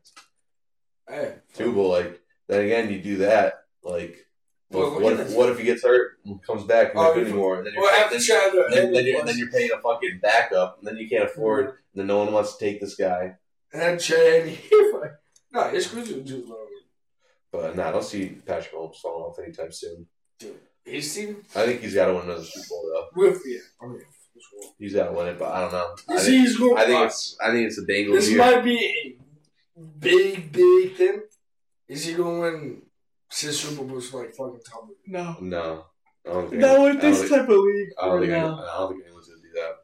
[1.07, 1.71] Hey, too.
[1.81, 4.25] Like then again, you do that like.
[4.71, 7.13] Well, what, what if, what if he gets hurt and comes back and Oh, not
[7.15, 7.57] good anymore?
[7.57, 10.79] And then you're, Well, then, Chandler, then, then, you're, then you're paying a fucking backup,
[10.79, 11.69] and then you can't afford, mm-hmm.
[11.69, 13.35] and then no one wants to take this guy.
[13.73, 14.71] and Chad, he's
[15.53, 16.21] no, it's crazy.
[16.21, 16.57] Dude, like,
[17.51, 20.07] But nah, I don't see Patrick Mahomes falling off anytime soon.
[20.85, 23.21] his team I think he's got to win another Super Bowl though.
[23.21, 23.59] with yeah.
[23.81, 23.99] I mean,
[24.33, 24.73] this one.
[24.79, 25.95] He's got to win it, but I don't know.
[26.09, 26.77] I think, he's going.
[26.77, 28.37] I think it's I think it's a Bengals this year.
[28.37, 29.17] might be
[29.77, 31.21] a big, big thing.
[31.87, 32.81] Is he going to win
[33.31, 34.99] six Super Bowls like fucking Tom Brady?
[35.07, 35.35] No.
[35.41, 35.85] no,
[36.27, 36.61] I don't think.
[36.61, 37.89] Not I with don't this think- type of league.
[38.01, 38.31] I don't right think.
[38.31, 38.59] now.
[38.63, 39.75] I don't think anyone's gonna do that.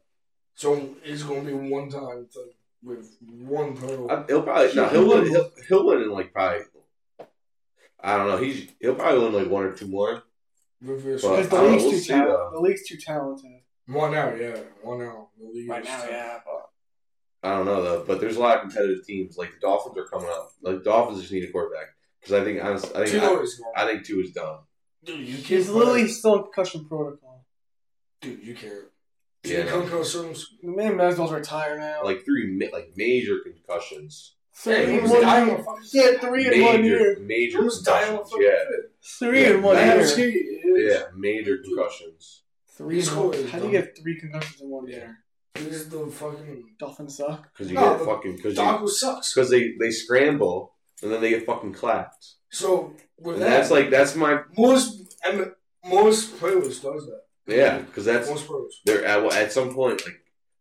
[0.55, 2.49] So it's going to be one time thing
[2.83, 4.09] with one pearl.
[4.11, 4.87] I, he'll probably no.
[4.89, 5.27] He'll win.
[5.29, 6.63] He'll, he'll win in like probably.
[7.99, 8.37] I don't know.
[8.37, 10.23] He's he'll probably win like one or two more.
[10.81, 12.35] with But- Because the I know, league's we'll too see, talented.
[12.35, 12.49] though.
[12.53, 13.51] The league's too talented.
[13.87, 15.29] one out, yeah, one out.
[15.39, 16.09] The league Right now, tough.
[16.09, 16.37] yeah.
[16.45, 19.37] But I don't know though, but there's a lot of competitive teams.
[19.37, 20.51] Like the Dolphins are coming up.
[20.61, 21.87] Like the Dolphins just need a quarterback
[22.27, 23.73] because I think honestly, I think Tua is gone.
[23.75, 24.57] I, I think Tua is done.
[25.05, 25.45] Dude, you can't.
[25.47, 27.45] he's literally still in concussion protocol.
[28.21, 28.73] Dude, you can't.
[29.43, 29.81] Yeah, Yeah, no.
[29.81, 30.45] concussions.
[30.61, 32.03] The man might as well retire now.
[32.03, 34.35] Like three ma- like major concussions.
[34.53, 35.57] three Hey, he in was one dying year.
[35.57, 37.19] on fucking Yeah, three in one Major year.
[37.21, 38.31] major He was dying on concussions.
[38.31, 38.91] fucking Yeah, fit.
[39.19, 40.91] Three Yeah, in one man, year.
[40.91, 42.43] yeah, major concussions.
[42.75, 42.95] Three.
[42.95, 43.83] He's in cool, one- he's How do you dumb.
[43.85, 44.95] get three concussions in one Yeah.
[44.97, 45.17] year?
[45.55, 46.75] He's the fucking.
[46.79, 47.51] Dolphins suck.
[47.53, 49.33] Because you No, get the fucking because Doggo sucks.
[49.33, 52.25] because they they scramble and then they get fucking clapped.
[52.49, 55.51] So with And that, that's like that's my most I mean,
[55.85, 57.21] most players does that.
[57.47, 58.81] yeah because that's most players.
[58.85, 60.15] they're at well, at some point like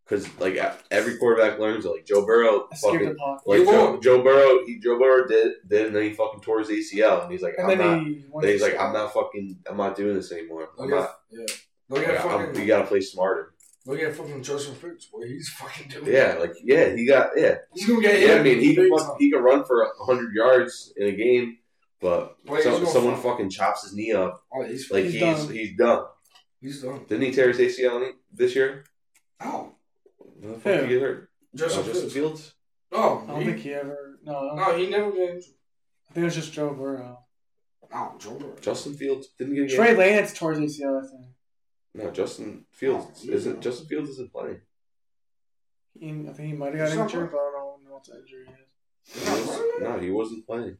[0.04, 0.56] because like
[0.90, 1.90] every quarterback learns it.
[1.90, 3.16] like Joe Burrow fucking
[3.46, 3.98] like Joe.
[4.00, 7.32] Joe Burrow he Joe Burrow did did and then he fucking tore his ACL and
[7.32, 8.24] he's like And I'm then not he.
[8.40, 11.16] then he's to- like I'm not fucking I'm not doing this anymore I'm Look not
[11.30, 11.46] yeah.
[11.88, 13.54] Like, at I'm- you gotta play smarter
[13.86, 15.26] Look at fucking Justin Fields, boy.
[15.26, 16.06] He's fucking doing.
[16.12, 17.56] Yeah, like yeah, he got yeah.
[17.74, 18.20] He's gonna get.
[18.20, 21.58] Yeah, I mean he can fuck, he can run for hundred yards in a game,
[22.00, 23.32] but Wait, some- someone fall.
[23.32, 25.52] fucking chops his knee up, Oh, he's like He's he's done.
[25.52, 26.04] he's done.
[26.60, 27.04] he's done.
[27.08, 28.84] Didn't he tear his ACL this year?
[29.40, 29.72] Oh,
[30.18, 30.80] When the fuck Yeah.
[30.80, 31.30] did he get hurt?
[31.54, 32.12] Justin Oh, Justin Fields.
[32.40, 32.52] Fields.
[32.92, 34.18] No, I don't he, think he ever.
[34.24, 35.44] No, no, he never got injured.
[36.10, 37.18] I think it was just Joe Burrow.
[37.94, 38.56] Oh, Joe Burrow.
[38.60, 40.98] Justin Fields didn't get a Trey Lance tore his ACL.
[41.04, 41.26] I think.
[41.96, 43.60] No, Justin Fields Oh, isn't.
[43.62, 44.60] Justin Fields isn't playing.
[45.98, 48.18] He, I think he might have got He's injured, but I don't know what the
[48.20, 49.24] injury is.
[49.24, 50.76] He was, no, he wasn't playing.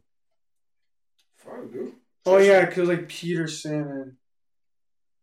[1.37, 1.93] Fuck, dude.
[2.27, 4.13] Oh yeah, because like Peterson and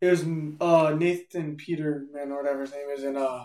[0.00, 0.24] it was
[0.60, 3.44] uh Nathan Peterman or whatever his name is, and uh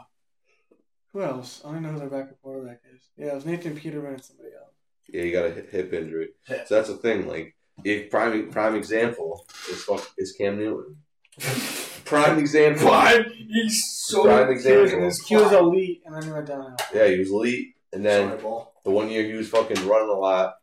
[1.13, 1.61] who else?
[1.65, 3.01] I don't know who their backup quarterback is.
[3.17, 4.73] Yeah, it was Nathan Peterman and somebody else.
[5.07, 6.29] Yeah, he got a hip, hip injury.
[6.49, 6.63] Yeah.
[6.65, 7.27] So that's the thing.
[7.27, 9.87] Like, if prime prime example is
[10.17, 10.97] is Cam Newton.
[12.09, 12.87] prime example.
[12.87, 13.23] Why?
[13.47, 14.23] He's so.
[14.23, 15.11] Prime He was, example.
[15.27, 16.75] he was elite, and then he went downhill.
[16.93, 20.13] Yeah, he was elite, and then Sorry, the one year he was fucking running a
[20.19, 20.55] lot,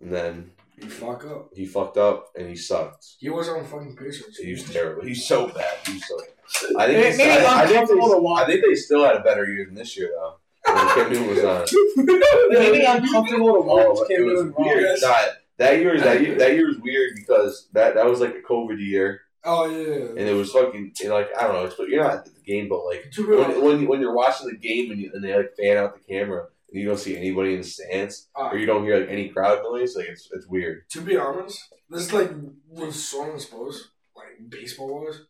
[0.00, 1.50] and then You fuck up.
[1.54, 3.06] he fucked up and he sucked.
[3.18, 4.36] He was on fucking Pacers.
[4.36, 5.02] He was terrible.
[5.02, 5.74] He's so bad.
[5.86, 6.18] He's so.
[6.78, 7.16] I Maybe- think.
[7.18, 8.42] maybe I, I, think uncomfortable to they, watch.
[8.42, 10.34] I think they still had a better year than this year though.
[10.66, 11.66] Cam Newton was on.
[12.50, 14.98] Maybe uncomfortable to Oh, watch Cam it Newton weird.
[15.02, 15.14] Nah,
[15.58, 18.78] that year, that year, that year was weird because that that was like a COVID
[18.78, 20.06] year, Oh yeah.
[20.10, 22.68] and it was fucking and like I don't know, it's, you're not at the game,
[22.68, 25.76] but like when, when when you're watching the game and, you, and they like fan
[25.76, 28.84] out the camera and you don't see anybody in the stands uh, or you don't
[28.84, 30.88] hear like any crowd noise, like it's it's weird.
[30.90, 31.58] to be honest,
[31.90, 32.30] this is like
[32.68, 35.20] with some sports, like baseball was,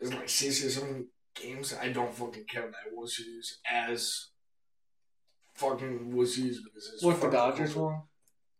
[0.00, 1.74] is like sixty or something games.
[1.80, 4.28] I don't fucking count that World Series as
[5.54, 7.76] fucking World Series because it's What the fucking Dodgers COVID.
[7.82, 8.02] won?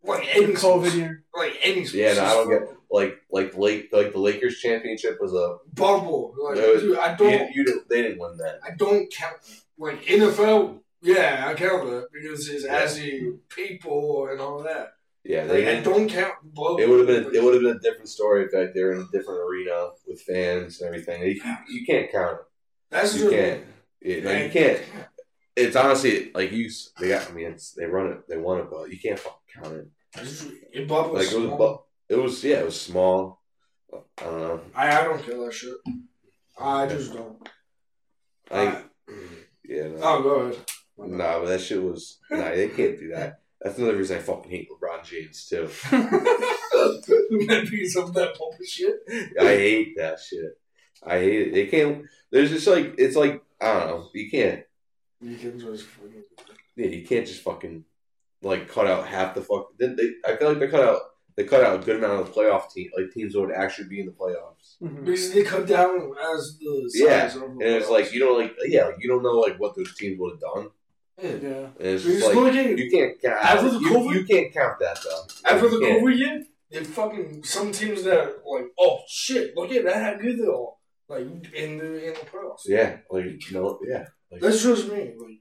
[0.03, 1.25] Like The any COVID sports, year.
[1.35, 1.83] like any.
[1.85, 5.57] Yeah, no, I don't get- fucking Like like Lake like the Lakers championship was a
[5.75, 6.35] bubble.
[6.43, 8.59] Like, was- dude, I don't, you didn't, they didn't win that.
[8.65, 9.37] I don't count
[9.79, 10.81] like NFL.
[11.03, 12.77] Yeah, I count that because it's Yeah.
[12.77, 12.99] as
[13.49, 14.95] people and all that.
[15.25, 16.79] Yeah, they Like, I don't count bubble.
[16.79, 18.93] It would have been it would have been a different story if like, they were
[18.93, 21.23] in a different arena with fans and everything.
[21.23, 22.47] You, you can't count it.
[22.91, 23.65] That's You just can't.
[24.01, 24.81] It, like, you can't.
[25.57, 26.71] It's honestly like you.
[26.99, 27.29] They got.
[27.31, 28.29] I mean, it's they run it.
[28.29, 29.89] They won it, but you can't fucking count it.
[30.17, 31.19] It's It bubbles.
[31.19, 31.59] Like it was.
[31.59, 31.79] bu-
[32.11, 32.43] It was.
[32.43, 33.41] Yeah, it was small.
[33.93, 34.61] I don't know.
[34.75, 35.77] I, I don't care that shit.
[36.61, 37.49] I just don't.
[38.51, 38.83] I.
[39.65, 39.85] Yeah.
[39.85, 39.99] No.
[40.03, 40.59] oh, go ahead.
[40.99, 42.19] Nah, but that shit was.
[42.29, 43.41] Nah, they can't do that.
[43.63, 45.69] That's another reason I fucking hate LeBron James too.
[47.71, 48.97] because of that pulpit shit.
[49.41, 50.59] I hate that shit.
[51.07, 51.55] I hate it.
[51.55, 52.07] They can't.
[52.33, 54.09] There's just like it's like I don't know.
[54.15, 54.65] You can't.
[55.21, 56.25] You can just fucking.
[56.75, 57.85] Yeah, you can't just fucking
[58.43, 59.69] like cut out half the fuck.
[59.79, 61.01] They, they, I feel like they cut out.
[61.37, 63.89] They cut out a good amount of the playoff team, like teams that would actually
[63.89, 64.77] be in the playoffs.
[64.83, 65.05] Mhm.
[65.05, 68.55] Because they cut down as the Yeah, size of And it's like you don't like
[68.67, 70.71] yeah, like you don't know like what those teams would have done.
[71.23, 71.49] Yeah.
[71.51, 71.67] Yeah.
[71.79, 73.45] And it's just like look you can't count.
[73.45, 75.51] After the you, COVID- you can't count that though.
[75.51, 76.03] after You the can't.
[76.05, 80.15] COVID year, they fucking some teams that are like, oh shit, look at that, how
[80.21, 80.75] good they are.
[81.09, 81.23] Like
[81.55, 82.63] in the in the playoffs.
[82.67, 85.13] Yeah, like you know, yeah, like, That's just me.
[85.19, 85.41] Like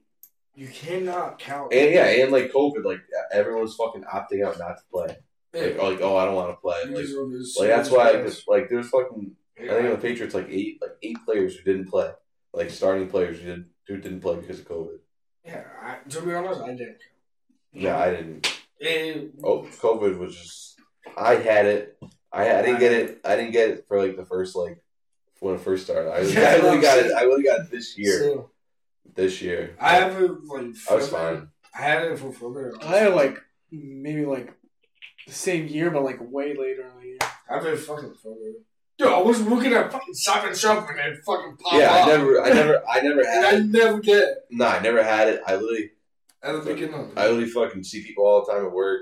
[0.55, 1.71] you cannot count.
[1.73, 2.99] and yeah, and like COVID, like
[3.31, 5.17] everyone's fucking opting out not to play.
[5.53, 5.61] Yeah.
[5.63, 6.77] Like, like oh, I don't want to play.
[6.85, 9.89] Like, Because of this like that's why serious like, like there's fucking I think on
[9.91, 12.11] the Patriots like eight like eight players who didn't play,
[12.53, 14.97] like starting players who didn't who didn't play because of COVID.
[15.45, 16.97] Yeah, I, to be honest, I didn't.
[17.73, 18.59] Yeah, I didn't.
[18.79, 20.79] It, Oh, COVID was just.
[21.17, 21.97] I had it.
[22.31, 23.21] I, I didn't get it.
[23.25, 24.81] I didn't get it for like the first like
[25.39, 26.11] when it first started.
[26.11, 27.05] I, Yeah, I really I'm got it.
[27.07, 27.17] saying.
[27.17, 28.19] I really got it this year.
[28.19, 28.51] so,
[29.15, 29.75] This year.
[29.79, 30.75] I have it like.
[30.89, 31.49] I was fine.
[31.77, 32.73] I had it for further.
[32.81, 33.39] I had like
[33.71, 34.53] maybe like
[35.29, 37.17] the same year, but like way later in the year.
[37.49, 38.53] I've been fucking further.
[38.97, 41.79] Dude, I was looking at fucking Simon Shelf and it fucking popped off.
[41.79, 42.07] Yeah, I up.
[42.07, 42.41] never.
[42.41, 42.83] I never.
[42.89, 43.43] I never And had.
[43.45, 43.65] I it.
[43.65, 45.41] never get it No, I never had it.
[45.47, 45.91] I literally.
[46.43, 47.11] at the beginning.
[47.15, 49.01] I literally fucking see people all the time at work.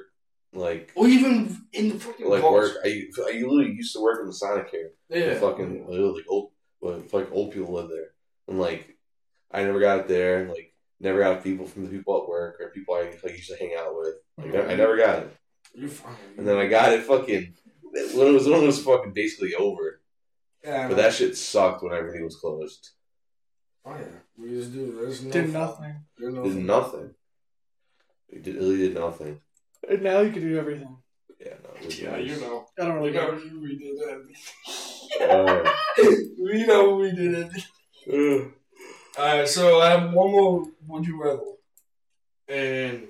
[0.54, 0.92] Like.
[0.96, 2.76] or even in the fucking Like bars.
[2.76, 2.78] work.
[2.86, 4.92] I, I literally used to work in the Sonic here.
[5.10, 5.40] Yeah.
[5.40, 6.52] Fucking like old.
[6.80, 8.10] Well, like old people live there,
[8.48, 8.96] and like
[9.52, 10.48] I never got it there.
[10.48, 13.58] Like never got people from the people at work or people I like, used to
[13.58, 14.16] hang out with.
[14.38, 14.78] Like, I, I mm-hmm.
[14.78, 15.38] never got it.
[15.74, 16.16] You fucking.
[16.38, 17.54] And then I got it fucking
[18.14, 20.02] when it was when it was fucking basically over.
[20.64, 22.90] Yeah, But that shit sucked when everything was closed.
[23.86, 24.06] Oh yeah,
[24.38, 24.92] we just do.
[25.00, 25.54] There's no Did fun.
[25.54, 25.96] nothing.
[26.18, 27.14] There's no Did nothing.
[28.30, 29.40] It did, really did nothing.
[29.90, 30.98] And now you can do everything.
[31.40, 31.70] Yeah, no.
[31.90, 32.26] Yeah, nice.
[32.26, 32.66] you know.
[32.80, 33.60] I don't really We know know.
[33.62, 34.36] we did everything.
[36.44, 38.54] We know we did everything.
[39.18, 41.42] uh, Alright, so I have one more would you rather.
[42.48, 43.08] And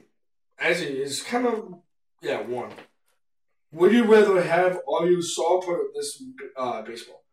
[0.59, 1.73] actually it's kind of
[2.21, 2.71] yeah, one.
[3.71, 6.23] Would you rather have all your saw put this
[6.57, 7.23] uh baseball?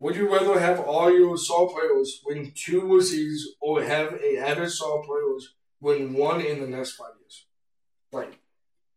[0.00, 4.38] Would you rather have all your star players win two World Series or have a
[4.38, 7.46] average star players win one in the next five years?
[8.10, 8.38] Like,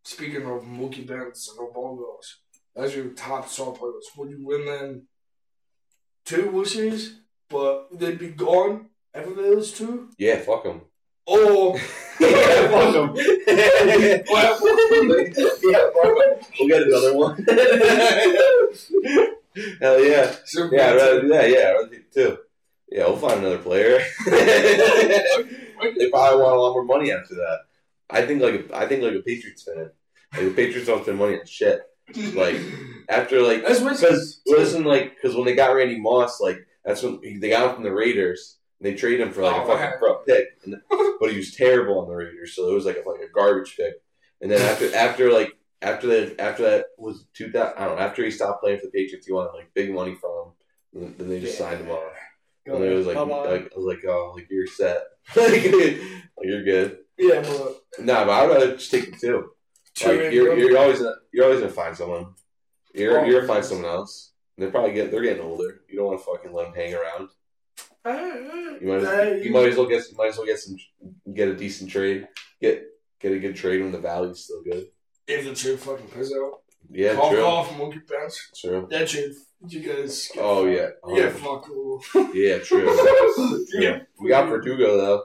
[0.06, 2.38] speaking of Mookie Betts and Obama girls,
[2.76, 5.08] as your top star players, would you win them
[6.26, 7.20] two World Series,
[7.50, 10.10] but they'd be gone after those two?
[10.18, 10.84] Yeah, fuck them.
[11.26, 11.78] Or
[12.20, 13.16] yeah, fuck them.
[13.18, 16.28] yeah, fuck 'em.
[16.60, 17.36] We'll get another one.
[19.82, 20.36] Hell yeah.
[20.46, 21.50] so Yeah, I'd rather do that.
[21.50, 22.38] Yeah, I'd rather do too.
[22.90, 24.00] Yeah, we'll find another player.
[24.26, 27.60] they probably want a lot more money after that.
[28.10, 29.90] I think like a, I think like a Patriots fan.
[30.34, 31.82] Like the Patriots don't spend money on shit.
[32.36, 32.58] Like
[33.10, 37.50] after like because listen like because when they got Randy Moss like that's when they
[37.50, 38.58] got him from the Raiders.
[38.84, 40.76] They traded him for like Oh, a fucking pro pick, and,
[41.20, 43.76] but he was terrible on the Raiders, so it was like a, like a garbage
[43.78, 43.96] pick.
[44.42, 48.02] And then after after like after that after that was two thousand I don't know
[48.04, 50.32] after he stopped playing for the Patriots, he wanted like big money from
[50.96, 51.04] him.
[51.06, 52.04] And then they just signed him off.
[52.66, 55.02] And it was like, like I was like, oh, like you're set,
[55.36, 55.64] like
[56.42, 57.00] you're good.
[57.18, 59.50] Yeah, but Nah, but I'd rather just take the two.
[59.96, 62.34] two Like you're, you're always gonna, you're always gonna find someone.
[62.94, 63.24] You're Oh.
[63.26, 64.32] you're gonna find someone else.
[64.58, 65.82] They're probably get they're getting older.
[65.90, 67.30] You don't want to fucking let them hang around.
[68.06, 70.76] You might as, you might as well get you might as well get some
[71.34, 72.28] get a decent trade.
[72.62, 72.84] Get
[73.20, 74.88] get a good trade when the value's still good.
[75.28, 76.60] if the trade fucking piss out.
[76.90, 77.44] Yeah, Call true.
[77.44, 78.50] off Mookie Betts.
[78.60, 78.88] True.
[78.92, 79.32] That trade,
[79.68, 80.30] you guys.
[80.34, 80.90] get Oh yeah.
[81.02, 82.04] Oh, Yeah, fuck cool.
[82.34, 82.86] Yeah, true.
[83.74, 85.24] yeah, We got Verdugo though.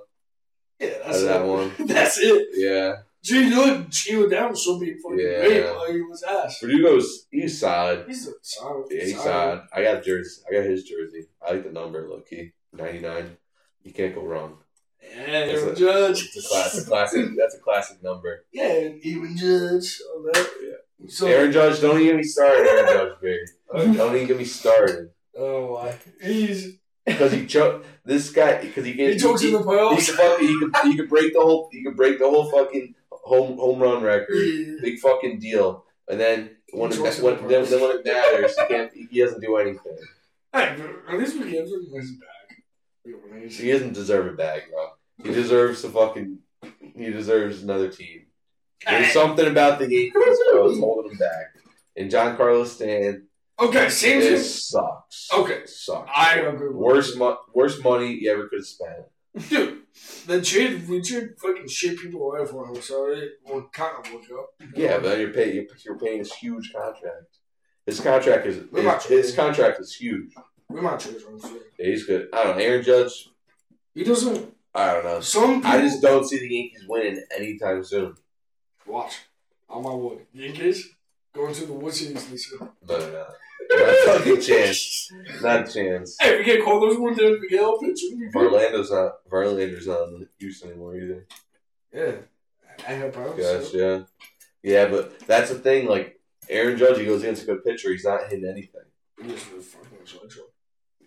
[0.79, 1.73] yeah, that's that one.
[1.87, 2.49] That's it.
[2.55, 2.93] Yeah.
[3.25, 5.41] Gee, look, Gio down so be fucking Yeah.
[5.47, 6.61] great while he was ass.
[6.63, 8.05] Verdugo's he's solid.
[8.07, 8.87] He's a solid.
[8.91, 9.63] Yeah, he's solid.
[9.73, 10.43] I got jersey.
[10.49, 11.27] I got his jersey.
[11.45, 12.53] I like the number, low key.
[12.73, 13.37] Ninety nine.
[13.83, 14.59] You can't go wrong.
[15.03, 16.25] Yeah, That's Aaron a- Judge.
[16.35, 18.45] It's a classic classic that's a classic number.
[18.53, 20.01] Yeah, and even Judge.
[20.15, 20.51] All that.
[20.63, 21.09] Yeah.
[21.09, 23.97] So, Aaron Judge, don't even get me started, Aaron Judge, baby.
[23.97, 25.11] Don't even get me started.
[25.39, 25.97] oh, why?
[26.21, 26.75] He's
[27.07, 30.07] Because he choked this guy because he can he chokes in the he, playoffs.
[30.09, 32.95] could fucking he could, he could break the whole he could break the whole fucking
[33.11, 34.35] home home run record.
[34.35, 34.75] Yeah.
[34.83, 35.85] Big fucking deal.
[36.09, 39.21] And then when, He it, when the then, then when it matters, he can't he
[39.21, 39.97] doesn't do anything.
[40.53, 40.77] Hey,
[41.09, 42.29] at least we gave him his back.
[43.49, 44.89] He doesn't deserve a bag, bro.
[45.23, 46.39] He deserves to fucking.
[46.97, 48.27] He deserves another team.
[48.87, 51.47] There's something about the Yankees, bro, that's holding him back.
[51.97, 53.27] And Giancarlo Stan,
[53.61, 54.39] Okay, it thing.
[54.39, 55.29] sucks.
[55.35, 56.09] Okay, sucks.
[56.15, 56.69] I agree.
[56.69, 59.05] With Worst, mo- worst money you ever could have spent.
[59.49, 59.83] Dude,
[60.27, 64.13] the trade, we trade fucking shit people away for him, so it will kind of
[64.13, 64.47] work out.
[64.77, 65.67] Yeah, but then you're paying.
[65.85, 67.39] You're paying this huge contract.
[67.85, 70.33] His contract is, his, his contract is huge.
[70.69, 71.21] We might trade.
[71.21, 71.61] So.
[71.79, 72.29] Yeah, he's good.
[72.33, 72.65] I don't know.
[72.65, 73.31] Aaron Judge.
[73.95, 74.55] He doesn't.
[74.75, 75.21] I don't know.
[75.21, 75.71] Some people.
[75.71, 78.15] I just don't see the Yankees winning anytime soon.
[78.87, 79.19] Watch.
[79.69, 80.27] On my word.
[80.33, 80.95] Yankees
[81.33, 82.71] going to the World Series this year.
[82.89, 83.27] No, no, no.
[83.71, 85.13] Not a fucking chance.
[85.43, 86.17] Not a chance.
[86.21, 87.97] Hey, we get Carlos day, Miguel good.
[88.35, 89.29] Verlander's not.
[89.29, 91.27] Verlander's not in Houston anymore either.
[91.93, 92.13] Yeah.
[92.87, 93.41] I have problems.
[93.41, 94.01] Gosh, yeah,
[94.63, 95.87] yeah, but that's the thing.
[95.87, 97.91] Like Aaron Judge, he goes against a good pitcher.
[97.91, 98.83] He's not hitting anything.
[99.21, 100.48] He the fucking slideshow.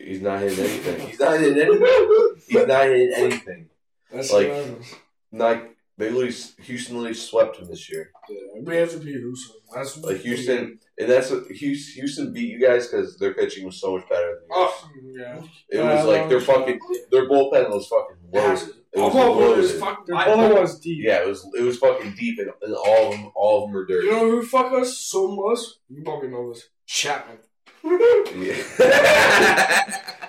[0.06, 1.08] He's not hitting anything.
[1.08, 2.36] He's not hitting anything.
[2.48, 3.70] He's not hitting anything.
[4.12, 4.78] That's Like- like,
[5.32, 6.34] Not they literally
[6.64, 8.12] Houston literally swept him this year.
[8.30, 9.56] yeah, we have to be Houston.
[9.74, 13.80] That's Like Houston, and that's what Houston, Houston beat you guys because their pitching was
[13.80, 14.72] so much better than yours.
[14.74, 15.42] Oh, yeah.
[15.70, 16.80] It was like their fucking
[17.12, 18.76] their bullpen was fucking loaded.
[18.94, 19.80] It was All my boys loaded.
[19.80, 21.04] fucking Their I- bowling was deep.
[21.04, 23.74] Yeah, it was it was fucking deep, and, and all of them all of them
[23.76, 24.08] were dirty.
[24.08, 25.60] You know who fuck us so much?
[25.90, 26.68] You probably know this.
[26.88, 27.38] Chapman.
[27.84, 28.54] Yeah.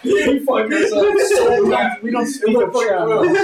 [0.02, 2.02] he fuck us up so bad.
[2.02, 3.34] We don't speak of Chapman.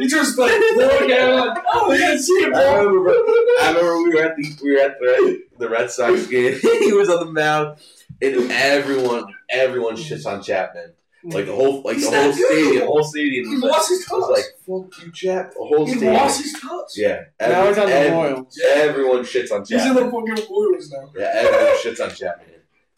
[0.00, 2.86] He just like walk out like, oh, we gotta see it, I bro.
[2.86, 6.58] remember, I remember we were at the we were at the the Red Sox game.
[6.62, 7.78] he was on the mound,
[8.20, 10.92] and everyone everyone shits on Chapman.
[11.24, 13.72] Like the whole like He's the whole not stadium, the whole stadium He was like,
[13.72, 14.36] lost his was touch.
[14.36, 14.44] like
[14.92, 15.50] fuck you, Chap.
[15.54, 16.14] The whole he stadium.
[16.14, 16.90] lost his touch.
[16.96, 18.60] Yeah, Now he's on the ev- Royals.
[18.74, 21.10] Everyone shits on He's in the fucking Royals now.
[21.16, 22.46] Yeah, everyone shits on Chapman.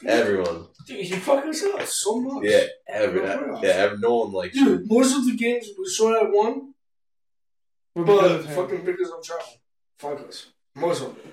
[0.06, 0.66] Everyone.
[0.86, 2.44] Dude, he fucking us up so much.
[2.44, 4.64] Yeah, every yeah, every, no one likes him.
[4.64, 6.72] Dude, most of the games we saw that one,
[7.94, 9.46] We're because but fucking because of Chapman.
[9.98, 10.46] Fuck us.
[10.76, 11.32] Most of them.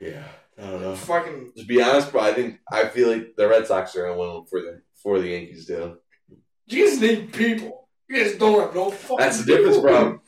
[0.00, 0.24] Yeah,
[0.58, 0.94] I don't know.
[0.96, 1.52] Fucking.
[1.56, 4.44] To be honest, bro, I think I feel like the Red Sox are gonna win
[4.48, 5.98] for the for the Yankees do.
[6.66, 7.88] You guys need people.
[8.08, 9.90] You guys don't have no fucking That's the difference, people.
[9.90, 10.20] bro.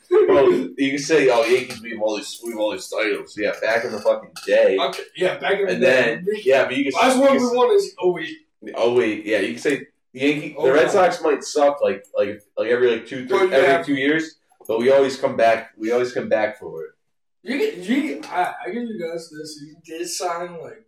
[0.45, 3.85] Bro, you can say, "Oh, Yankees we've all these we've all these titles." Yeah, back
[3.85, 6.41] in the fucking day, Okay, yeah, back in the and then day.
[6.43, 6.93] yeah, but you can.
[6.99, 8.35] Last one we won is oh wait.
[8.75, 10.91] Oh wait, yeah, you can say the Yankee, Oh, the Red wow.
[10.91, 14.35] Sox might suck like like like every like two three, every two years,
[14.67, 15.71] but we always come back.
[15.77, 16.91] We always come back for it.
[17.41, 18.21] You get you.
[18.25, 19.61] I, I give you guys this.
[19.61, 20.83] You did sign like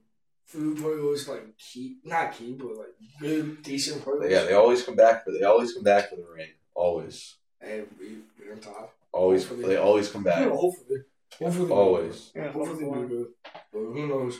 [0.45, 4.29] food photos, like keep not keep, but like good, decent photos.
[4.29, 6.49] Yeah, they always come back for they always come back for the ring.
[6.75, 8.93] Always, and we we're on top.
[9.11, 9.67] Always Hopefully.
[9.69, 10.49] they always come Yeah, back.
[10.51, 10.99] hopefully,
[11.39, 12.31] hopefully, Always.
[12.35, 13.07] Yeah, hopefully, they hopefully.
[13.07, 13.29] do.
[13.71, 14.39] But who knows?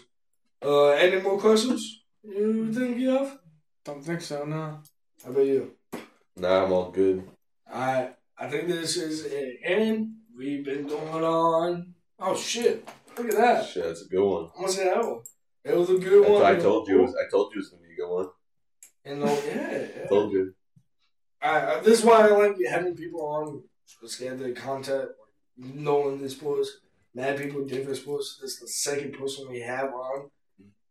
[0.64, 2.04] Uh, any more questions?
[2.24, 3.40] You think you have?
[3.84, 4.80] Don't think so, no.
[5.24, 5.72] How about you?
[6.38, 7.28] Nah, I'm all good.
[7.72, 9.60] I I think this is it.
[9.66, 11.94] And we've been going on.
[12.20, 12.88] Oh shit!
[13.18, 13.66] Look at that.
[13.66, 14.50] Shit, that's a good one.
[14.56, 15.24] Almost an hour.
[15.64, 16.44] It was a good That's one.
[16.44, 17.00] I told you.
[17.00, 18.28] It was, I told you it was gonna be a good one.
[19.06, 20.08] And uh, yeah, yeah.
[20.10, 20.54] Told you.
[21.42, 23.64] I, I, this is why I like having people on.
[24.02, 25.10] Let's get the content,
[25.58, 26.70] like, knowing the sports.
[27.14, 28.40] Mad people, different sports.
[28.42, 30.30] This is the second person we have on.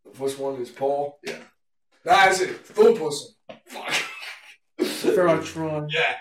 [0.05, 1.19] The first one is Paul.
[1.25, 1.39] Yeah.
[2.05, 2.57] Nah, that's it.
[2.67, 3.29] Third person.
[3.67, 3.93] Fuck.
[5.15, 5.87] For our Troy.
[5.91, 6.15] Yeah.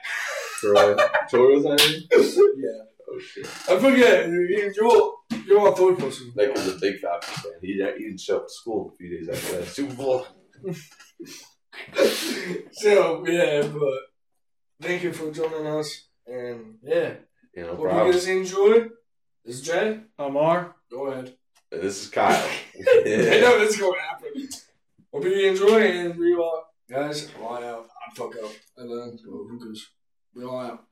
[0.60, 0.96] Troy,
[1.30, 2.02] Troy was on here?
[2.12, 2.84] yeah.
[3.12, 3.46] Oh shit.
[3.70, 4.28] I forget.
[4.28, 5.14] You- You're,
[5.46, 6.32] you're on third person.
[6.36, 7.52] Nick was a big Falcons fan.
[7.62, 10.28] He, he didn't show up to school a few days after that Super Bowl.
[12.72, 14.00] so, yeah, but
[14.82, 16.08] thank you for joining us.
[16.30, 17.14] And yeah,
[17.56, 18.12] You know, hope you problem.
[18.12, 18.92] guys enjoyed.
[19.44, 20.02] This is Jay.
[20.18, 20.76] Amar.
[20.92, 21.34] Go ahead.
[21.72, 22.36] This is Kyle.
[22.76, 24.50] I know this is going to happen.
[25.14, 27.88] Hope you enjoy and we all, guys, all out.
[28.08, 28.52] I fuck up.
[28.78, 29.88] And then go hookers.
[30.36, 30.84] We all out.